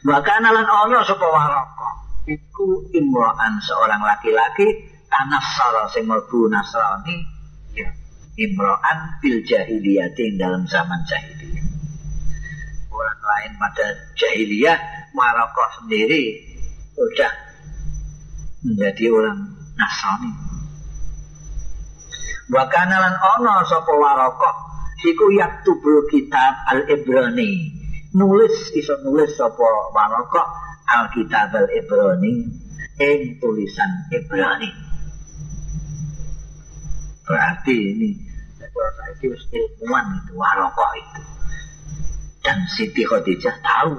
[0.05, 1.93] Bahkan alan ono sapa Warokoh,
[2.31, 5.43] iku imro'an seorang laki-laki tanah
[5.91, 7.34] sing mlebu Nasrani,
[8.35, 11.65] imro'an fil jahiliyah dalam zaman jahiliyah.
[12.91, 14.79] Orang lain pada jahiliyah,
[15.15, 16.43] Marokoh sendiri
[16.95, 17.31] sudah
[18.63, 19.39] menjadi orang
[19.75, 20.31] Nasrani.
[22.45, 24.55] Bahkan lan ono sapa Warokoh
[25.01, 27.73] iku yaktubul kitab al-Ibrani.
[28.15, 30.47] Nulis iso nulis sapa Warokoh
[30.87, 32.33] al-kitab al-Ibrani
[33.01, 34.84] ing tulisan Ibrani.
[37.25, 38.09] Berarti ini
[38.61, 41.21] saya itu ilmuwan itu, warokoh itu.
[42.45, 43.97] Dan Siti Khadijah tahu.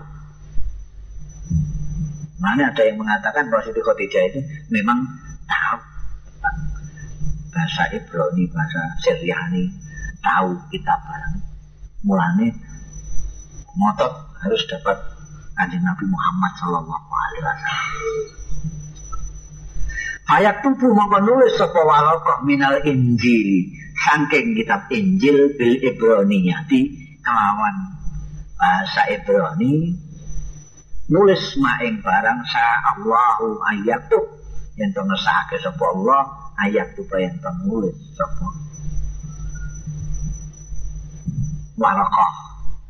[2.38, 5.02] Mana ada yang mengatakan bahwa Siti Khadijah itu memang
[5.50, 5.78] tahu
[7.50, 9.74] bahasa Ibrani, bahasa Syriani,
[10.22, 11.36] tahu kitab barang.
[12.06, 12.54] Mulanya
[13.74, 14.12] motot
[14.44, 14.94] harus dapat
[15.56, 18.45] kanjeng Nabi Muhammad Sallallahu Alaihi Wasallam.
[20.26, 23.70] Ayat tubuh mongko nulis sapa waraqah minal Injil.
[23.94, 26.82] Saking kitab Injil bil Ibroniyati
[27.22, 27.76] kelawan
[28.58, 29.94] bahasa Ibrani.
[31.06, 32.64] Nulis maing barang sa
[32.98, 34.36] Allahu ayat tuh
[34.76, 36.22] yang to ngesake sapa Allah
[36.60, 38.46] ayat tuh yang nulis sapa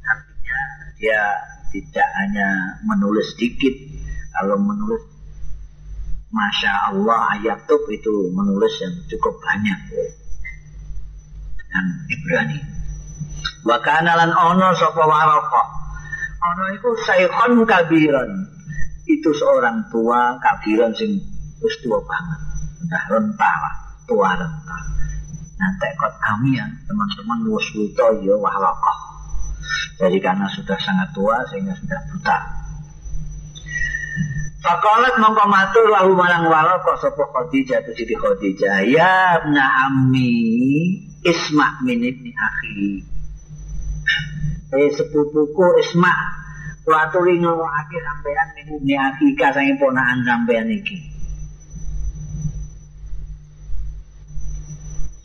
[0.06, 0.60] artinya
[0.98, 1.22] dia
[1.70, 3.74] tidak hanya menulis sedikit
[4.34, 5.15] kalau menulis
[6.36, 9.80] Masya Allah ayat tuh itu menulis yang cukup banyak
[11.56, 12.60] dengan Ibrani.
[13.64, 15.62] Wakana lan ono sapa waraka.
[16.52, 18.52] Ono iku saykhon kabiran.
[19.08, 21.24] Itu seorang tua kabiran sing
[21.64, 22.40] wis tua banget.
[22.84, 23.74] Udah renta lah,
[24.04, 24.78] tua renta.
[25.56, 28.94] Nanti kot kami ya, teman-teman wis ya waraka.
[29.96, 32.38] Jadi karena sudah sangat tua sehingga sudah buta.
[34.66, 38.82] Fakolat mongko matur lahu marang waraka sapa Khadijah tu Siti Khadijah.
[38.90, 40.34] Ya ibna ammi
[41.22, 42.98] Isma min ibni akhi.
[44.74, 46.10] Eh sepupuku Isma
[46.82, 50.98] kula aturi ngrungokake sampean min ibni akhi ka sange ponakan sampean iki.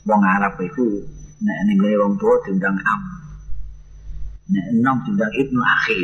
[0.05, 0.85] Wong Arab iku
[1.41, 3.01] nek ning wong tuwa diundang am.
[4.53, 6.01] Nek enom diundang ibnu akhi.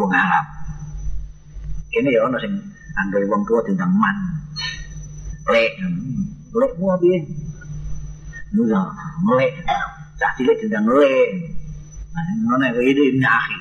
[0.00, 0.61] Wong Arab.
[1.92, 2.52] Ini ya ono sing
[2.96, 4.16] anggere wong tuwa diundang man.
[5.52, 5.76] Lek,
[6.56, 7.18] lek mu piye?
[8.56, 8.80] Nusa,
[9.24, 9.52] melek.
[10.16, 11.28] Cah cilik diundang lek.
[12.12, 13.56] Nah, ngono kaya itu ibnu akhi.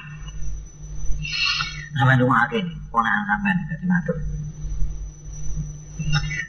[1.95, 4.17] Sampai rumah akhi ini, ponakan sampean dadi matur.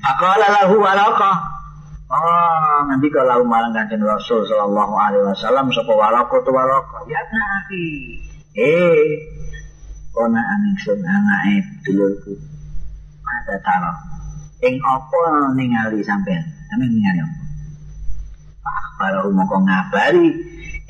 [0.02, 1.32] Aqala lahu walaqa.
[2.12, 7.06] Oh, nanti kalau malang kanjeng Rasul sallallahu alaihi wasallam sapa walaqa tu walaqa.
[7.06, 7.86] Ya akhi.
[8.52, 9.31] Eh,
[10.12, 12.32] ponakan ingsun anake dulurku.
[13.24, 13.92] Ada taro.
[14.62, 15.20] Ing apa
[15.56, 16.44] ningali sampean?
[16.68, 17.36] Sampean ningali apa?
[18.62, 20.28] Akhbarahu moko ngabari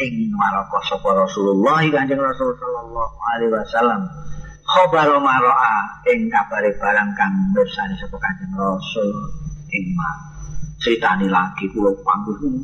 [0.02, 4.02] ing waraka sapa Rasulullah Kanjeng Rasul sallallahu alaihi wasallam.
[4.62, 9.08] Khabar maro'a ing kabare barang kang mirsani sapa Kanjeng Rasul
[9.72, 10.10] ing ma.
[10.82, 12.58] Critani lagi kula panggung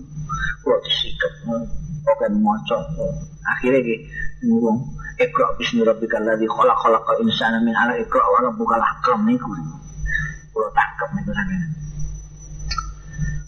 [0.67, 2.79] kula disikep pokoke maca
[3.47, 3.97] akhirnya ki
[5.19, 9.51] Iqra bismi rabbikal ladzi khalaq khalaqal insana min 'alaq iqra wa rabbukal akram niku.
[10.55, 11.71] Kula tangkep niku sampeyan.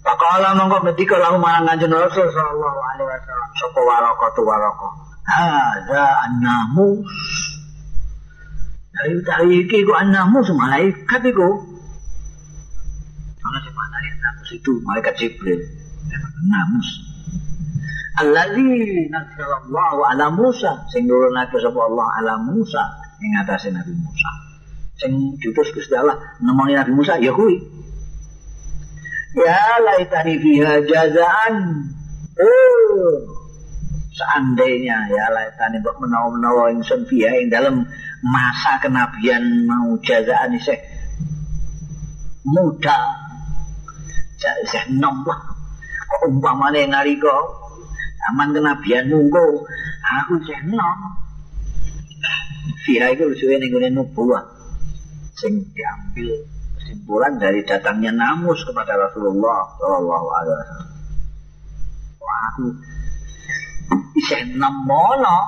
[0.03, 4.89] Pakala mongko ngendika lahu marang Kanjeng Rasul sallallahu alaihi wasallam sapa waraka tu waraka.
[5.31, 7.15] Hadza annamus.
[8.91, 11.49] Dari tadi iki ku annamus malaikat iku.
[13.47, 15.61] Ana sing maknane annamus itu malaikat Jibril.
[16.11, 17.10] Annamus.
[18.19, 22.83] Alladzi nazzalallahu ala Musa sing nurunake sapa Allah ala Musa
[23.23, 24.31] ing atase Nabi Musa.
[24.99, 27.55] Sing diutus Gusti Allah nemoni Nabi Musa ya kuwi.
[29.39, 31.87] Ya laitani fiha jazaan.
[32.41, 33.15] Oh,
[34.11, 37.87] seandainya ya laitani mbok menawa-menawa ingsun fiha ing dalam
[38.27, 40.83] masa kenabian mau jazaan isih
[42.43, 43.15] muda.
[44.67, 45.41] Isih nom lah.
[46.11, 47.60] Kok umpamane nalika
[48.31, 49.67] aman kenabian mungko
[50.01, 50.99] aku isih nom.
[52.87, 54.45] Fiha itu lusuhe ning ngene nubuwah
[55.37, 56.45] sing diambil
[56.77, 60.91] kesimpulan dari datangnya namus kepada Rasulullah Shallallahu Alaihi Wasallam.
[62.21, 62.67] Wah, aku
[64.21, 65.41] isih nemono.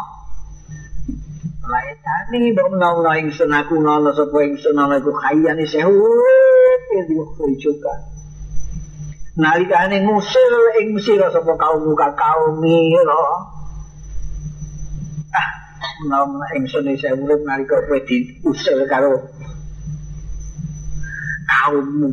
[1.63, 7.45] Lae tani mbok menawa ingsun aku ngono sapa ingsun ana iku khayan isih urip waktu
[7.63, 8.12] juga.
[9.33, 13.25] Nalikane musil ing Mesir sapa kaum muka kaum mira.
[15.33, 15.49] Ah,
[16.05, 19.25] menawa ingsun isih urip nalika kowe diusil karo
[21.49, 22.13] kaummu.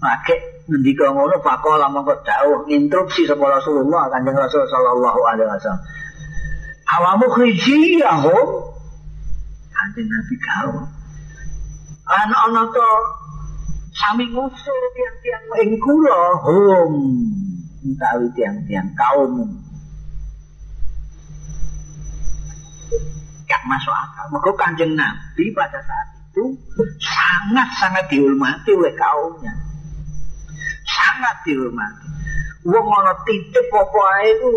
[0.00, 5.84] Pakai ngendika ngono pakola mongko dawuh instruksi sapa Rasulullah Kanjeng Rasul sallallahu alaihi wasallam.
[6.96, 8.48] Awamu khrijiyahum
[9.68, 10.88] Kanjeng Nabi kau.
[12.08, 12.88] Ana ana to
[13.92, 16.92] sami ngusul tiang-tiang ing kula hum
[17.82, 19.32] utawi tiang-tiang kaum.
[23.44, 24.26] Gak masuk akal.
[24.32, 26.56] Mergo Kanjeng Nabi pada saat itu
[26.96, 29.52] sangat-sangat dihormati oleh kaumnya.
[30.88, 32.08] Sangat dihormati.
[32.62, 34.50] Wong ana titip apa ae iku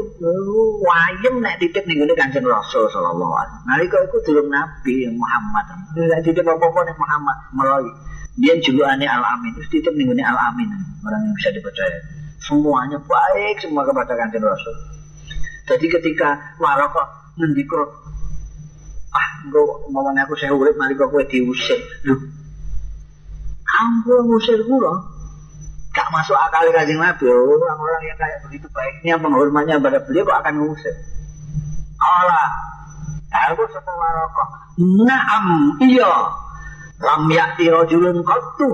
[0.85, 3.65] wayem nek titip ning ngene Kanjeng Rasul sallallahu alaihi wasallam.
[3.65, 5.65] Nalika iku durung Nabi Muhammad.
[5.97, 7.93] Nek titip apa-apa ning Muhammad melalui
[8.37, 9.57] dia julukane Al-Amin.
[9.57, 10.69] Terus titip ning Al-Amin.
[11.01, 11.97] Orang yang bisa dipercaya.
[12.45, 14.75] Semuanya baik semua kepada Kanjeng Rasul.
[15.65, 18.05] Jadi ketika Waraka ngendika
[19.15, 22.15] ah engko umpamane aku saya urip kok kowe diusir lho
[23.63, 25.14] ampun ngusir kula
[25.95, 27.23] gak masuk akal kanjeng Nabi.
[27.31, 30.95] Orang-orang yang kayak begitu baiknya penghormatnya pada beliau kok akan ngusir.
[31.95, 32.51] Allah
[33.31, 34.43] aku sapa waraka
[35.07, 36.13] naam iya.
[36.99, 38.69] Lam yakti rajulun qattu.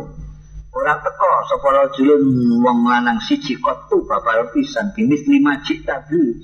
[0.74, 2.24] Ora teko sapa rajulun
[2.66, 6.42] wong lanang siji qattu babar pisan bimis lima cita beli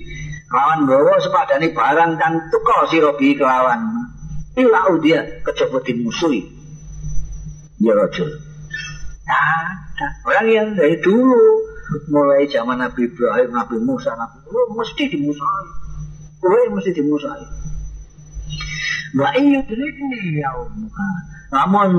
[0.48, 3.82] lawan gawa sepadane barang kan teko sira bi kelawan.
[4.58, 6.42] Ila dia kejaba dimusuhi.
[7.78, 8.47] Ya rajul
[9.28, 11.68] ada orang yang dari dulu
[12.08, 15.68] mulai zaman Nabi Ibrahim, Nabi Musa, Nabi Nuh mesti dimusuhi.
[16.40, 17.46] Kowe mesti dimusuhi.
[19.16, 21.08] Wa iya ini ya muka.
[21.48, 21.90] Namun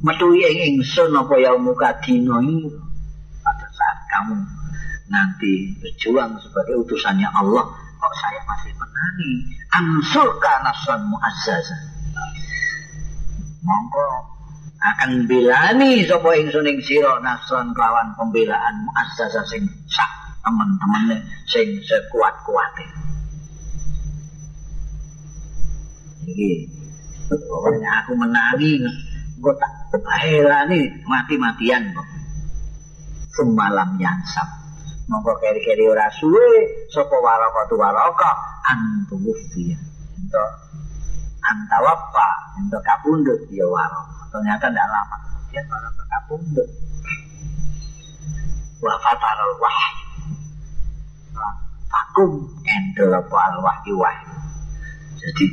[0.00, 2.72] metuhi ing ingsun apa ya muka dino ini
[3.44, 4.40] pada saat kamu
[5.12, 7.68] nanti berjuang sebagai utusannya Allah
[8.00, 9.32] kok saya masih menangi
[9.76, 11.80] ansurka nafsan muazzazah
[13.60, 14.33] monggo
[14.84, 20.10] akan bilani sapa ingsun ing sira nasron kelawan pembelaan muazzazah sing sak
[20.44, 22.84] teman-teman sing sekuat-kuate
[26.28, 26.68] iki
[27.28, 28.80] pokoknya aku menangi
[29.40, 32.08] kok tak belani mati-matian kok.
[33.34, 34.48] Semalam yansap
[35.04, 38.30] monggo keri-keri ora suwe sapa waraka tu waraka
[38.72, 39.76] antuwfiya
[40.16, 40.44] ento
[41.44, 46.68] antawapa ento kapundhut ya waraka ternyata tidak lama kemudian waraka kapundhut
[48.82, 50.06] wa fatarul wahyu
[51.86, 52.30] vakum
[52.66, 54.34] endel al wahyu wahyu
[55.14, 55.46] jadi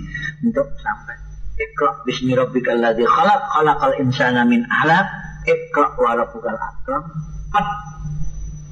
[0.49, 1.13] untuk sampai
[1.61, 5.05] Iqra bismi rabbikal ladzi khalaq khalaqal insana min 'alaq
[5.45, 7.05] Iqra wa rabbukal akram
[7.51, 7.67] Pat.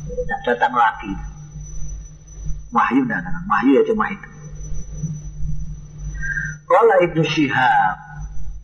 [0.08, 1.12] Tidak datang lagi.
[2.72, 3.44] Wahyu datang.
[3.44, 4.30] Wahyu ya cuma itu.
[6.64, 8.09] Kala Ibnu Syihab.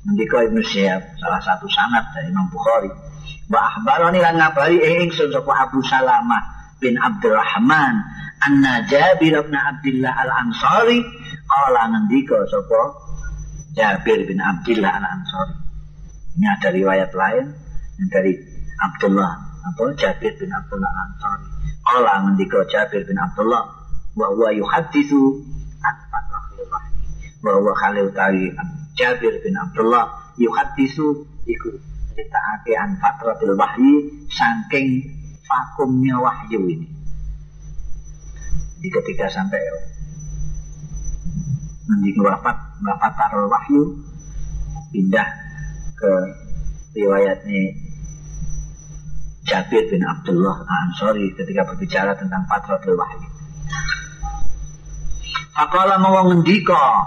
[0.05, 1.01] Mendika Ibnu Syihab.
[1.17, 2.93] Salah satu sanad dari Imam Bukhari.
[3.49, 6.41] Wa ahbarani lan ngabari ing ingsun sapa Abu Salamah
[6.81, 7.95] bin Abdurrahman
[8.41, 11.01] anna Jabir bin Abdullah Al-Ansari
[11.45, 12.81] qala ngendika sapa
[13.73, 15.55] Jabir bin Abdullah Al-Ansari.
[16.37, 17.45] Ini ada riwayat lain
[18.09, 18.33] dari
[18.81, 19.33] Abdullah
[19.73, 21.45] atau Jabir bin Abdullah Al-Ansari.
[21.85, 23.61] Qala ngendika Jabir bin Abdullah
[24.17, 25.21] wa huwa yuhadditsu
[25.85, 25.95] an
[27.41, 28.09] huwa khalil
[28.95, 31.69] Jabir bin Abdullah yuhadditsu iku
[32.15, 35.03] ceritaake an fatratil wahyi saking
[35.45, 36.87] vakumnya wahyu ini.
[38.79, 39.61] Jadi ketika sampai
[41.85, 43.99] nanti wafat wafat taruh wahyu
[44.89, 45.27] pindah
[45.99, 46.11] ke
[46.95, 47.85] riwayatnya
[49.45, 53.29] Jabir bin Abdullah Ansori ketika berbicara tentang Fatratul Wahyu.
[55.53, 57.05] Faqala mau ngendika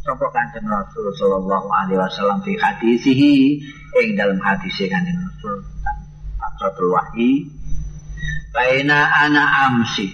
[0.00, 3.60] sapa Kanjeng Rasul sallallahu alaihi wasallam fi hadisihi
[4.00, 5.60] ing dalam hadis Kanjeng Rasul
[6.40, 7.44] Fatratul Wahyi
[8.50, 10.08] baina ana amsi.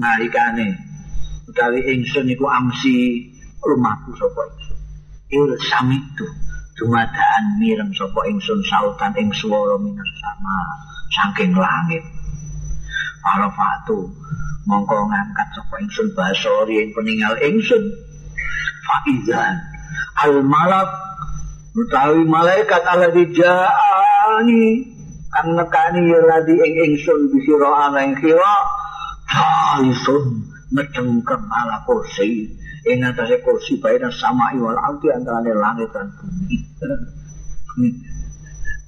[0.00, 0.80] Nalikane
[1.44, 3.28] utawi ingsun iku amsi
[3.60, 4.78] rumahku sapa ingsun?
[5.30, 6.26] Il samitu
[6.80, 10.56] dumadaan mireng sapa ingsun sautan ing swara minas sama
[11.12, 12.00] saking langit.
[13.20, 14.08] Arafatu
[14.68, 17.84] mongko ngangkat sapa ingsun basori ing peninggal ingsun.
[18.84, 19.56] Faizan
[20.20, 20.90] al malak
[21.76, 24.64] utawi malaikat ala dijaani
[25.30, 28.54] kan nekani ya ladi ing ingsun bisira ana ing kira
[29.30, 32.50] halisun ngedengkem ala kursi.
[32.88, 36.58] Ing atase kursi baina sama wal ardi antara langit dan bumi.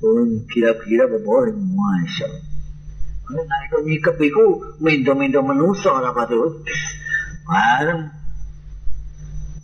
[0.02, 1.54] Oh kira-kira boleh?
[1.54, 2.51] Masya Allah
[3.32, 4.44] nah itu nyikep itu
[4.82, 6.48] mendo-mendo menusa rapat itu
[7.48, 8.02] bareng.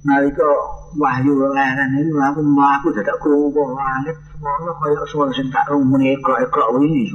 [0.08, 0.50] Nalika
[0.96, 4.16] wahyu leren itu aku aku dadak krungu langit.
[4.32, 7.12] Semono kaya suara sing tak rumuni ekok-ekok wingi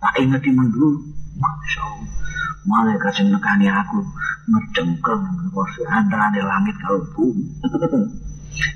[0.00, 1.00] tak inget dulu.
[1.40, 2.10] Masya Allah.
[2.68, 4.04] Malaikat sing nekani aku
[4.50, 5.22] ngedengkeng
[5.54, 7.44] kursi antara langit kalau bumi.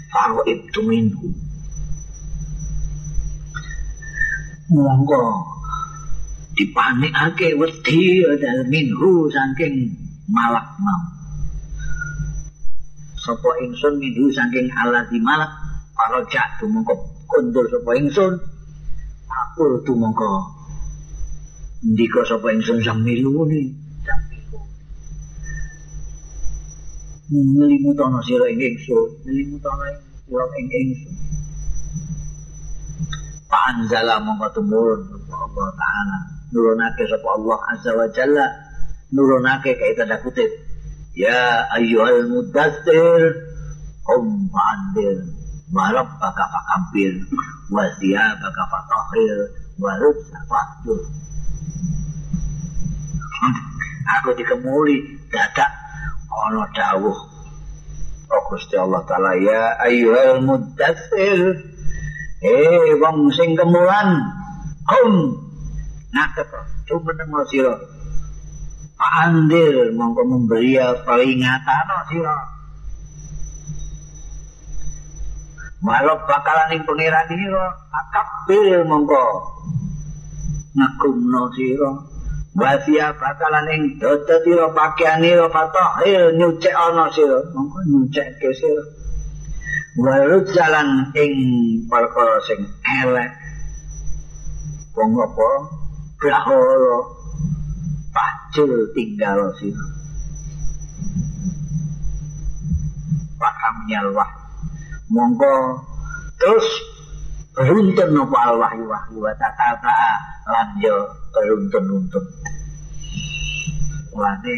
[0.09, 1.28] Faro itu minggu.
[4.73, 5.53] Monggo
[6.55, 9.90] dipanikake wedi dal minhu saking
[10.31, 11.02] malak mau.
[13.18, 15.51] Sapa ingsun minhu saking alati malak?
[15.94, 16.94] Para jatuh mongko
[17.31, 18.35] kondur sapa ingsun
[19.31, 20.26] aku tu mongko
[21.86, 23.70] ndika sapa ingsun samilu ni
[27.31, 29.82] nelimutono sira ing ingsun nelimutono
[30.26, 31.14] sira ing ingsun.
[33.47, 38.47] Panjala mongko tumurun Allah Ta'ala nurunake sapa Allah Azza wa Jalla
[39.10, 40.47] nurunake kayak tanda kutip
[41.18, 43.22] Ya ayyuhal mudaththir
[44.06, 45.18] Qum fa'andir
[45.74, 47.26] Wa rabbaka fakabbir
[47.74, 49.39] Wa thiyabaka fatahhir
[49.74, 49.98] Wa
[50.47, 51.02] fahdur.
[54.05, 55.72] Aku dikemuli dadak
[56.31, 57.18] ana dawuh.
[58.31, 61.59] Oh Gusti Allah Ta'ala ya ayyuhal mudaththir
[62.44, 64.31] Eh wong sing kemulan
[64.86, 65.12] Qum
[66.15, 66.49] Nakep
[66.86, 67.74] Cumeneng sira
[68.95, 72.36] Andir mongko memberi peringatan sira.
[75.85, 79.24] Walau bakalan ing pangeran sira, akabir mongko
[80.78, 81.91] ngagumno sira.
[82.55, 88.85] Wasia bakalan ing dodo sira pakaian sira patahil nyucek ana sira, mongko nyucekke sira.
[90.01, 91.32] Walut jalan ing
[91.91, 92.62] perkara sing
[93.03, 93.31] elek.
[94.95, 95.51] Wong apa?
[96.19, 96.99] Brahara
[98.15, 99.95] pacul tinggal sira
[103.45, 104.31] paham nyalwah.
[105.12, 105.85] Monggo.
[106.41, 106.66] Terus
[107.55, 109.95] beruntun nopo al wahyu wahyu wa tatata
[110.49, 110.97] lan yo
[111.31, 112.24] beruntun untun
[114.11, 114.55] Mulane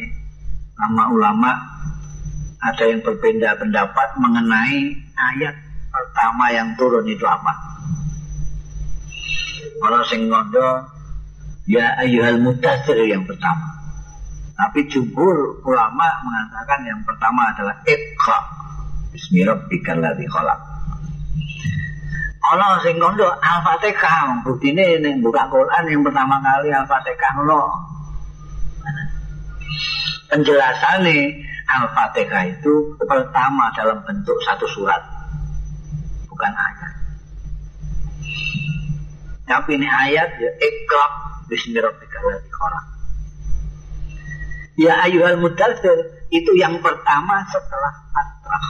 [0.77, 1.53] nama ulama
[2.61, 5.55] ada yang berbeda pendapat mengenai ayat
[5.93, 7.53] pertama yang turun itu apa.
[9.77, 10.96] Kalau sing ngondo
[11.67, 13.75] Ya ayyuhal mutasir yang pertama.
[14.55, 18.39] Tapi jumhur ulama mengatakan yang pertama adalah Iqra.
[19.11, 20.61] Bismillahirrahmanirrahim khalaq.
[22.47, 27.63] Ana sing kondo Al-Fatihah, budine ning buka Quran yang pertama kali Al-Fatihah ngono.
[30.31, 31.19] Penjelasannya
[31.67, 35.03] Al-Fatihah itu pertama dalam bentuk satu surat.
[36.31, 36.93] Bukan ayat.
[39.51, 40.51] Tapi ini ayat ya
[41.47, 42.87] Iqra Bismillahirrahmanirrahim.
[44.77, 45.99] Ya ayuhal mudathir
[46.29, 48.67] itu yang pertama setelah atrah.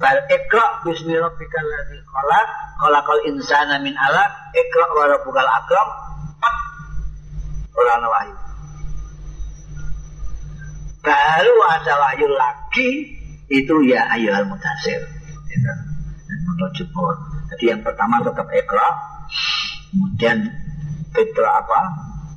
[0.00, 2.48] Bal ikra bismillahirrahmanirrahim ladzi khalaq
[2.80, 5.88] khalaqal insana min alaq ikra wa rabbukal akram
[7.76, 8.36] Quran wahyu.
[11.04, 12.90] Baru ada wahyu lagi
[13.52, 15.04] itu ya ayuhal mudathir.
[15.52, 15.72] Itu
[16.48, 17.14] menurut jumhur.
[17.52, 18.88] Jadi yang pertama tetap ikra,
[19.90, 20.38] kemudian
[21.14, 21.80] fitrah apa?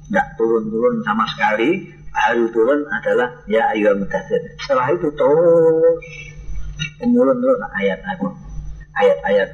[0.09, 1.93] Nggak turun-turun sama sekali.
[2.13, 6.03] Baru turun adalah ya ayu mudasir setelah itu terus
[7.01, 8.29] menurun turun ayat aku.
[8.93, 9.49] Ayat-ayat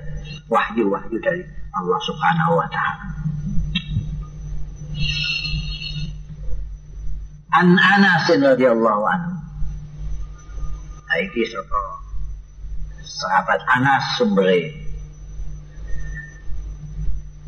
[0.52, 1.40] wahyu-wahyu dari
[1.72, 3.06] Allah Subhanahu wa taala.
[7.56, 9.32] An Anas radhiyallahu anhu.
[11.10, 11.82] Iki sapa
[13.02, 14.89] sahabat Anas sumbere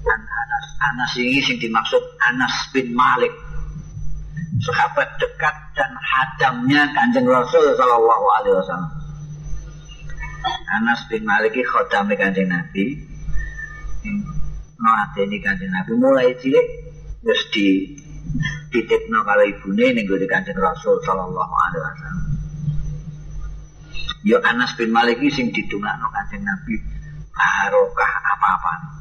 [0.02, 0.65] An Anas.
[0.82, 2.02] Anas ini sing dimaksud
[2.34, 3.34] Anas bin Malik.
[4.61, 8.91] Sahabat dekat dan hadamnya Kanjeng Rasul sallallahu alaihi wasallam.
[10.82, 12.98] Anas bin Malik iki khodame Kanjeng Nabi.
[15.22, 16.68] ini Kanjeng Nabi mulai cilik
[17.22, 17.94] wis di
[18.73, 22.26] titipno karo ibune ning gone Kanjeng Rasul sallallahu alaihi wasallam.
[24.22, 26.76] Yo Anas bin Malik iki sing didongakno Kanjeng Nabi
[27.34, 29.01] barokah apa-apa.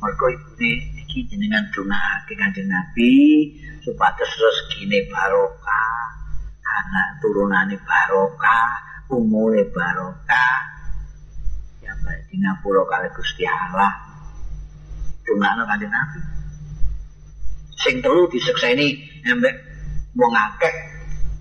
[0.00, 3.12] Mergo ibune iki jenengan donakake Kanjeng Nabi
[3.84, 6.08] supados rezekine barokah,
[6.64, 8.80] anak turunane barokah,
[9.12, 10.56] umure barokah.
[11.84, 13.92] Ya baik di kali Gusti Allah.
[15.28, 16.20] Donakno Kanjeng Nabi.
[17.84, 19.52] Sing telu disekseni embek
[20.16, 20.74] wong akeh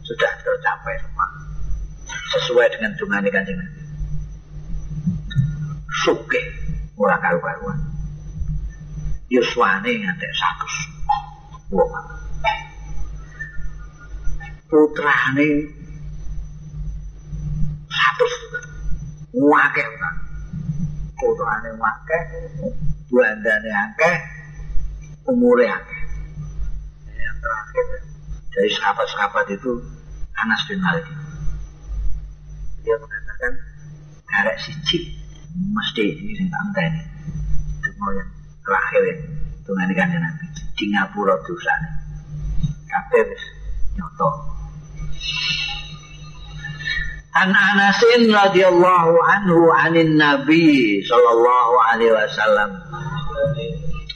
[0.04, 1.28] sudah tercapai semua
[2.36, 3.82] sesuai dengan dungane Kanjeng Nabi.
[6.04, 6.46] Sugih
[7.00, 7.89] ora karu-karuan
[9.30, 10.76] yuswane ngantek satus.
[11.70, 11.94] Wong
[14.70, 15.50] putrane
[17.90, 18.34] satus.
[19.30, 20.16] Wakeh kan
[21.18, 22.22] putrane wakeh
[23.14, 24.18] buandane akeh
[25.30, 26.02] umure akeh.
[27.14, 27.86] Yang terakhir
[28.50, 29.72] dari sahabat-sahabat itu
[30.42, 31.06] Anas bin Malik.
[32.82, 33.54] Dia mengatakan
[34.26, 35.20] karek siji
[35.54, 36.90] mesti ini sing tak
[37.80, 38.39] itu mau yang
[38.70, 39.16] terakhir ya
[39.66, 40.46] ikan Nabi
[40.78, 41.74] di ngapura dosa
[42.86, 43.44] kabeh wis
[43.98, 44.30] nyoto
[47.30, 52.74] An Anasin radhiyallahu anhu anin Nabi sallallahu alaihi wasallam.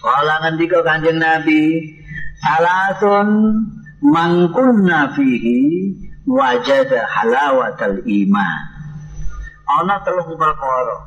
[0.02, 1.94] Kala ngendika Kanjeng Nabi,
[2.42, 3.30] salasun
[4.02, 5.94] mangkunna fihi
[6.26, 8.62] wajada halawatal iman.
[9.72, 10.98] Ana telung perkara.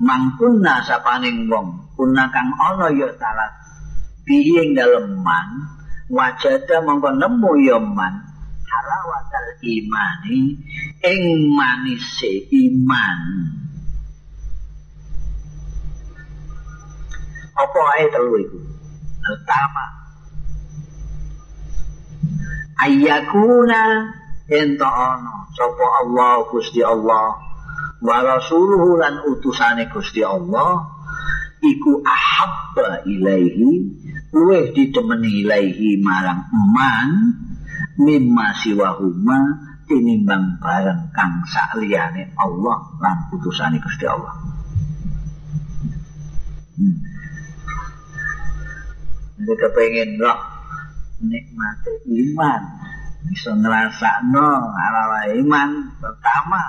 [0.00, 3.50] Mangkunna sapaning wong kuna kang ana ya salah.
[4.26, 5.48] Bihi ing dalem man
[6.12, 8.14] wajada mongko nemu ya man.
[8.66, 10.60] Halawatal imani
[11.02, 11.20] ing
[11.56, 13.20] manise iman.
[17.56, 18.58] Apa ae telu iku?
[19.24, 19.96] Pertama
[22.86, 24.12] ayyakuna
[24.46, 27.34] ento ana sapa Allah Gusti Allah
[28.04, 30.84] wa rasuluhu lan utusane Gusti Allah
[31.74, 33.72] iku ahabba ilaihi
[34.30, 37.10] luweh ditemeni ilaihi marang eman
[37.96, 39.38] mimma siwahuma
[39.86, 44.34] tinimbang bareng kang sakliyane Allah lan utusane Gusti Allah
[46.78, 46.96] hmm.
[49.36, 50.40] Jadi kepengen roh
[51.20, 52.62] nikmati iman
[53.26, 56.62] bisa ngerasa no ala iman pertama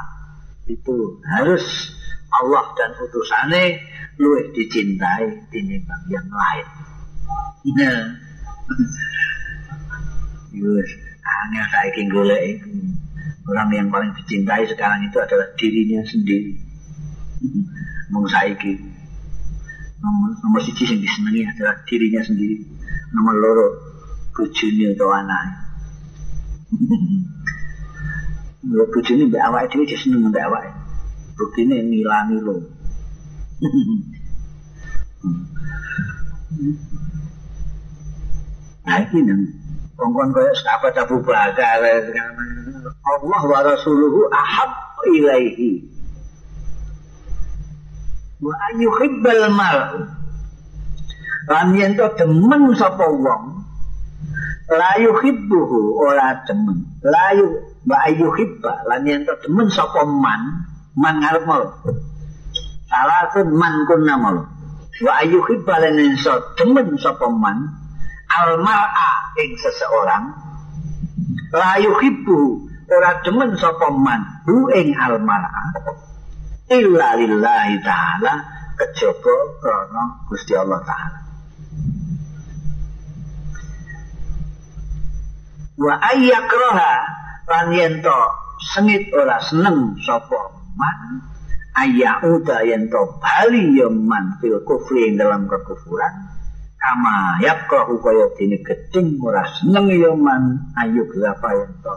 [0.68, 1.96] itu harus
[2.28, 3.80] Allah dan utusannya
[4.20, 6.68] luwih dicintai tinimbang yang lain.
[7.78, 8.00] Nah,
[10.52, 10.90] Yus,
[11.24, 12.70] angel saiki golek itu.
[13.48, 16.52] Orang yang paling dicintai sekarang itu adalah dirinya sendiri.
[18.12, 18.76] Mau saiki.
[20.04, 22.60] Nomor, nomor siji yang disenangi adalah dirinya sendiri.
[23.16, 23.68] Nomor loro,
[24.36, 25.56] bujuni atau anaknya.
[28.68, 30.28] Mbak awak itu dia seneng
[31.38, 31.40] awak.
[31.40, 32.56] Buktinya ngilangi lo.
[38.88, 39.42] Nah ini nang
[40.00, 41.84] kongkon kaya sahabat Abu Bakar
[43.08, 44.72] Allah wa Rasuluhu ahab
[45.12, 45.84] ilaihi
[48.40, 49.80] wa ayyuhibbal mal
[51.50, 53.66] lan yen to demen sapa wong
[54.70, 57.48] la yuhibbuhu ora demen la yu
[57.90, 60.67] wa ayyuhibba lan yen to demen sapa man
[60.98, 61.64] man ngarep mal
[62.90, 64.38] salah man kunna mal
[65.06, 67.70] wa ayyuhibba lan yen to demen sapa man
[68.34, 70.26] almar'a ing seseorang
[71.54, 75.64] la yuhibbu ora demen sapa man hu ing almar'a
[76.74, 78.34] illa lillahi taala
[78.78, 81.20] kejaba krana Gusti Allah taala.
[85.78, 86.94] Wa ayyakraha
[87.48, 88.02] lan yen
[88.74, 91.26] sengit ora seneng sapa man
[91.74, 96.14] ayyauda yen to bali ya man fil kufri dalam kekufuran.
[96.78, 101.94] Kama yakrahu kaya dene gedeng ora seneng ya man ayo apa yang to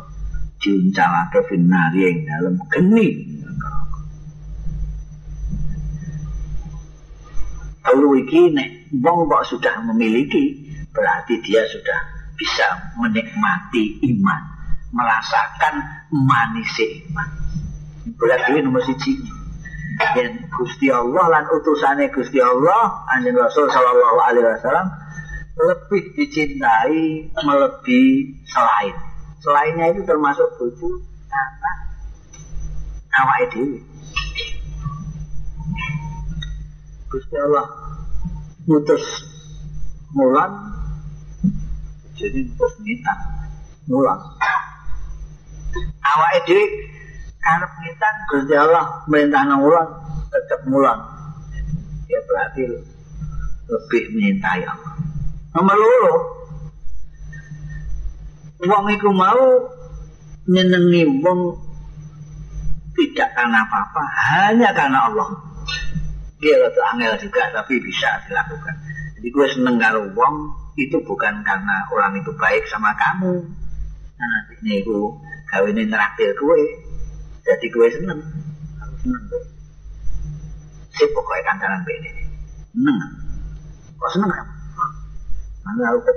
[0.60, 3.08] diuncalake finari ing dalem geni.
[7.80, 12.00] Kalau iki nek wong kok sudah memiliki berarti dia sudah
[12.36, 14.42] bisa menikmati iman,
[14.92, 15.74] merasakan
[16.12, 17.28] manis iman.
[18.08, 19.20] Berarti nomor siji.
[20.16, 24.88] Yen Gusti Allah lan utusane Gusti Allah anjing Rasul sallallahu alaihi wasallam
[25.60, 28.96] lebih dicintai melebihi selain.
[29.44, 31.76] Selainnya itu termasuk bojo anak
[33.12, 33.78] awake dhewe.
[37.12, 37.66] Gusti Allah
[38.64, 39.04] mutus
[40.16, 40.50] mulan
[42.16, 43.14] jadi mutus nita
[43.84, 44.16] mulan.
[46.00, 46.64] Awake dhewe
[47.40, 49.90] karep ngitan Gusti Allah merintah ulang
[50.30, 51.00] tetap mulang.
[52.06, 52.62] Ya berarti
[53.70, 54.94] lebih mencintai Allah.
[55.50, 56.16] Nomor loro
[58.60, 59.42] wong iku mau
[60.46, 61.40] nyenengi wong
[62.92, 65.28] tidak karena apa-apa hanya karena Allah.
[66.40, 68.74] Dia rada angel juga tapi bisa dilakukan.
[69.16, 70.34] Jadi gue seneng karo wong
[70.80, 73.44] itu bukan karena orang itu baik sama kamu.
[74.16, 75.04] Nah nih gue
[75.48, 76.89] kawinin neraktir gue
[77.44, 78.20] jadi gue seneng.
[78.84, 79.22] Aku seneng.
[79.30, 79.42] Gue
[81.00, 82.10] si pokoknya kancanan bini
[82.76, 82.98] seneng.
[83.96, 84.46] Kok seneng kan
[85.60, 86.12] mana aku?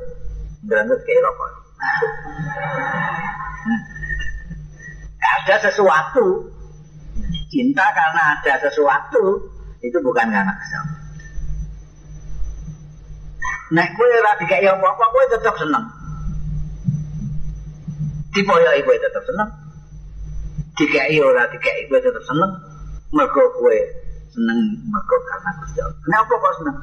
[0.67, 1.49] Berangkat kayak rokok.
[5.39, 6.51] Ada sesuatu.
[7.53, 9.45] Cinta karena ada sesuatu
[9.85, 10.81] itu bukan karena kesal
[13.77, 15.85] Nek kue ora dikai apa-apa, kue tetap seneng.
[18.33, 19.62] Dipoyoi kue tetap seneng
[20.77, 21.87] dikai ora dikai.
[21.89, 22.53] Gue tetap seneng.
[23.13, 23.77] Mergo gue
[24.33, 24.59] seneng
[24.89, 25.97] mergo karena Gusti Allah.
[26.01, 26.77] Kenapa kok seneng?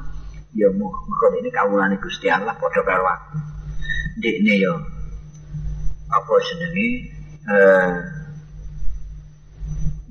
[0.55, 3.37] Ya mergo ini kawulane Gusti Allah padha karo aku.
[4.19, 4.73] Ndekne yo
[6.11, 6.87] apa jenenge?
[7.41, 7.95] Eh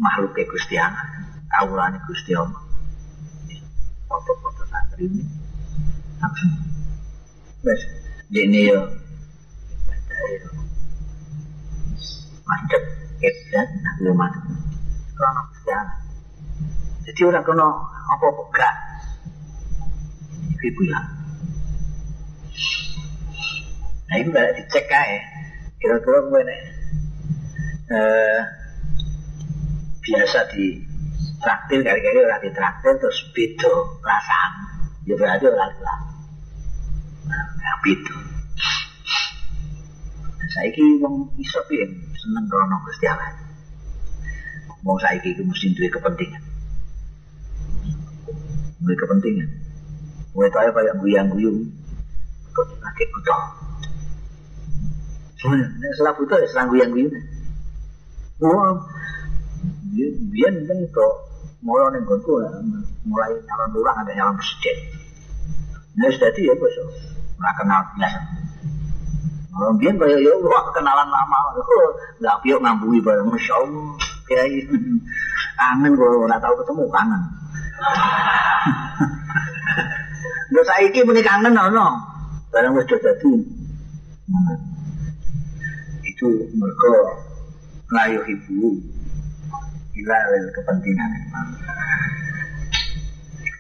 [0.01, 1.05] makhluk Gusti Allah
[1.49, 2.61] kawulane Gusti Allah.
[4.11, 5.23] Foto-foto santri ini?
[7.65, 7.81] Wes
[8.29, 8.81] ndekne yo
[13.21, 14.33] macet dan agama
[15.13, 15.99] krono sejarah.
[17.05, 17.69] Jadi orang kena
[18.17, 18.75] apa-apa gak
[20.65, 21.01] ibu ya.
[24.09, 25.21] Nah itu gak dicek aja.
[25.77, 26.63] Kira-kira gue nih
[27.93, 28.41] eh,
[30.01, 30.81] biasa di
[31.45, 34.53] traktir kali-kali orang di traktir terus beda perasaan.
[35.05, 36.03] Ya berarti orang hilang.
[37.29, 38.17] Nah, beda.
[40.41, 43.33] Nah, saiki wong iso piye seneng rono Gusti Allah.
[44.85, 46.43] Wong saiki iki mesti duwe kepentingan.
[48.81, 49.49] Duwe kepentingan.
[50.33, 51.69] Kowe kaya kaya guyang-guyung.
[52.53, 53.37] Kok lagi buta.
[55.51, 57.13] Nek salah buta ya serang guyang-guyung.
[58.41, 58.73] Wah,
[60.33, 61.13] biar kan kok
[61.61, 62.41] mulai ning gonku
[63.05, 64.77] mulai calon lurah ada calon presiden.
[66.01, 66.77] Nah, jadi ya bos,
[67.37, 68.21] nggak kenal biasa.
[69.51, 71.39] Kalau biar kaya ya wah kenalan lama,
[72.23, 73.99] nggak piok ngambui bareng, masya Allah,
[74.31, 74.71] kayak
[75.59, 77.23] kangen gue nggak tahu ketemu kangen.
[80.51, 81.87] Lho saiki muni kangen ono.
[82.51, 83.33] Barang wis dadi.
[86.03, 86.29] Itu
[86.59, 86.93] mereka
[87.95, 88.75] layu ibu.
[89.95, 90.17] Ila
[90.55, 91.11] kepentingan.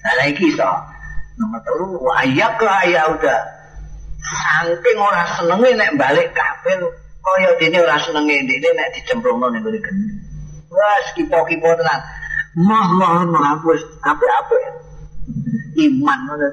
[0.01, 0.71] Nah lagi so
[1.37, 3.41] nomor telu wayak lah ya udah
[4.31, 6.81] saking ora senenge nek balik kabel
[7.21, 10.07] kaya dene ora senenge dene nek dicemplungno ning ngene geni
[10.71, 12.01] wah kipo-kipo tenan.
[12.59, 14.65] Mah mah menghapus apik-apik.
[15.79, 16.47] Iman ngono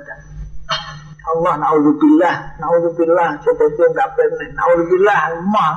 [1.27, 5.73] Allah naudzubillah naudzubillah coba tuh nggak pernah naudzubillah mah.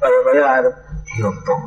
[0.00, 0.74] Kayak kayak harus
[1.12, 1.62] diopong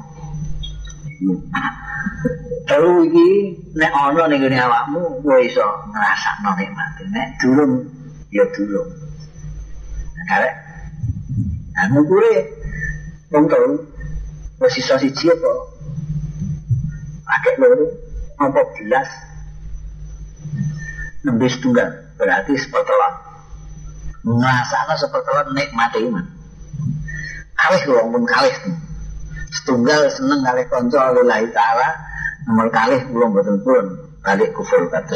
[2.63, 3.29] Terus iki
[3.77, 6.89] nek ana ning ngene awakmu kowe iso ngrasakno nikmat.
[7.11, 7.73] Nek durung
[8.31, 9.02] ya durung.
[10.29, 10.53] Arek
[11.83, 12.33] anu kure
[13.31, 13.75] wong tau
[14.61, 15.51] wis iso siji apa?
[17.27, 17.85] Akeh loro
[18.39, 19.09] apa belas
[21.23, 23.13] nembe setunggal berarti sepertelan
[24.23, 26.25] ngrasakno sepertelan nikmati iman.
[27.59, 28.55] Kalih wong pun kalih.
[29.53, 31.89] Setunggal seneng kalih kanca lillahi taala
[32.49, 33.85] nomor kali belum betul pun
[34.23, 35.15] balik kufur kata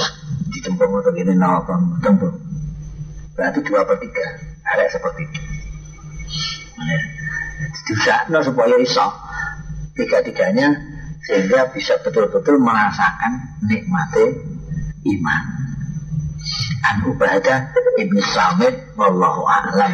[0.52, 2.32] dicempung atau gini nol betul
[3.36, 4.26] berarti dua per tiga
[4.74, 5.42] ada seperti itu
[8.30, 9.08] no supaya iso.
[9.98, 10.68] Tiga-tiganya
[11.26, 14.26] sehingga bisa betul-betul merasakan nikmati
[15.18, 15.44] iman.
[16.86, 19.92] An ubadah ibn Samit wallahu a'lam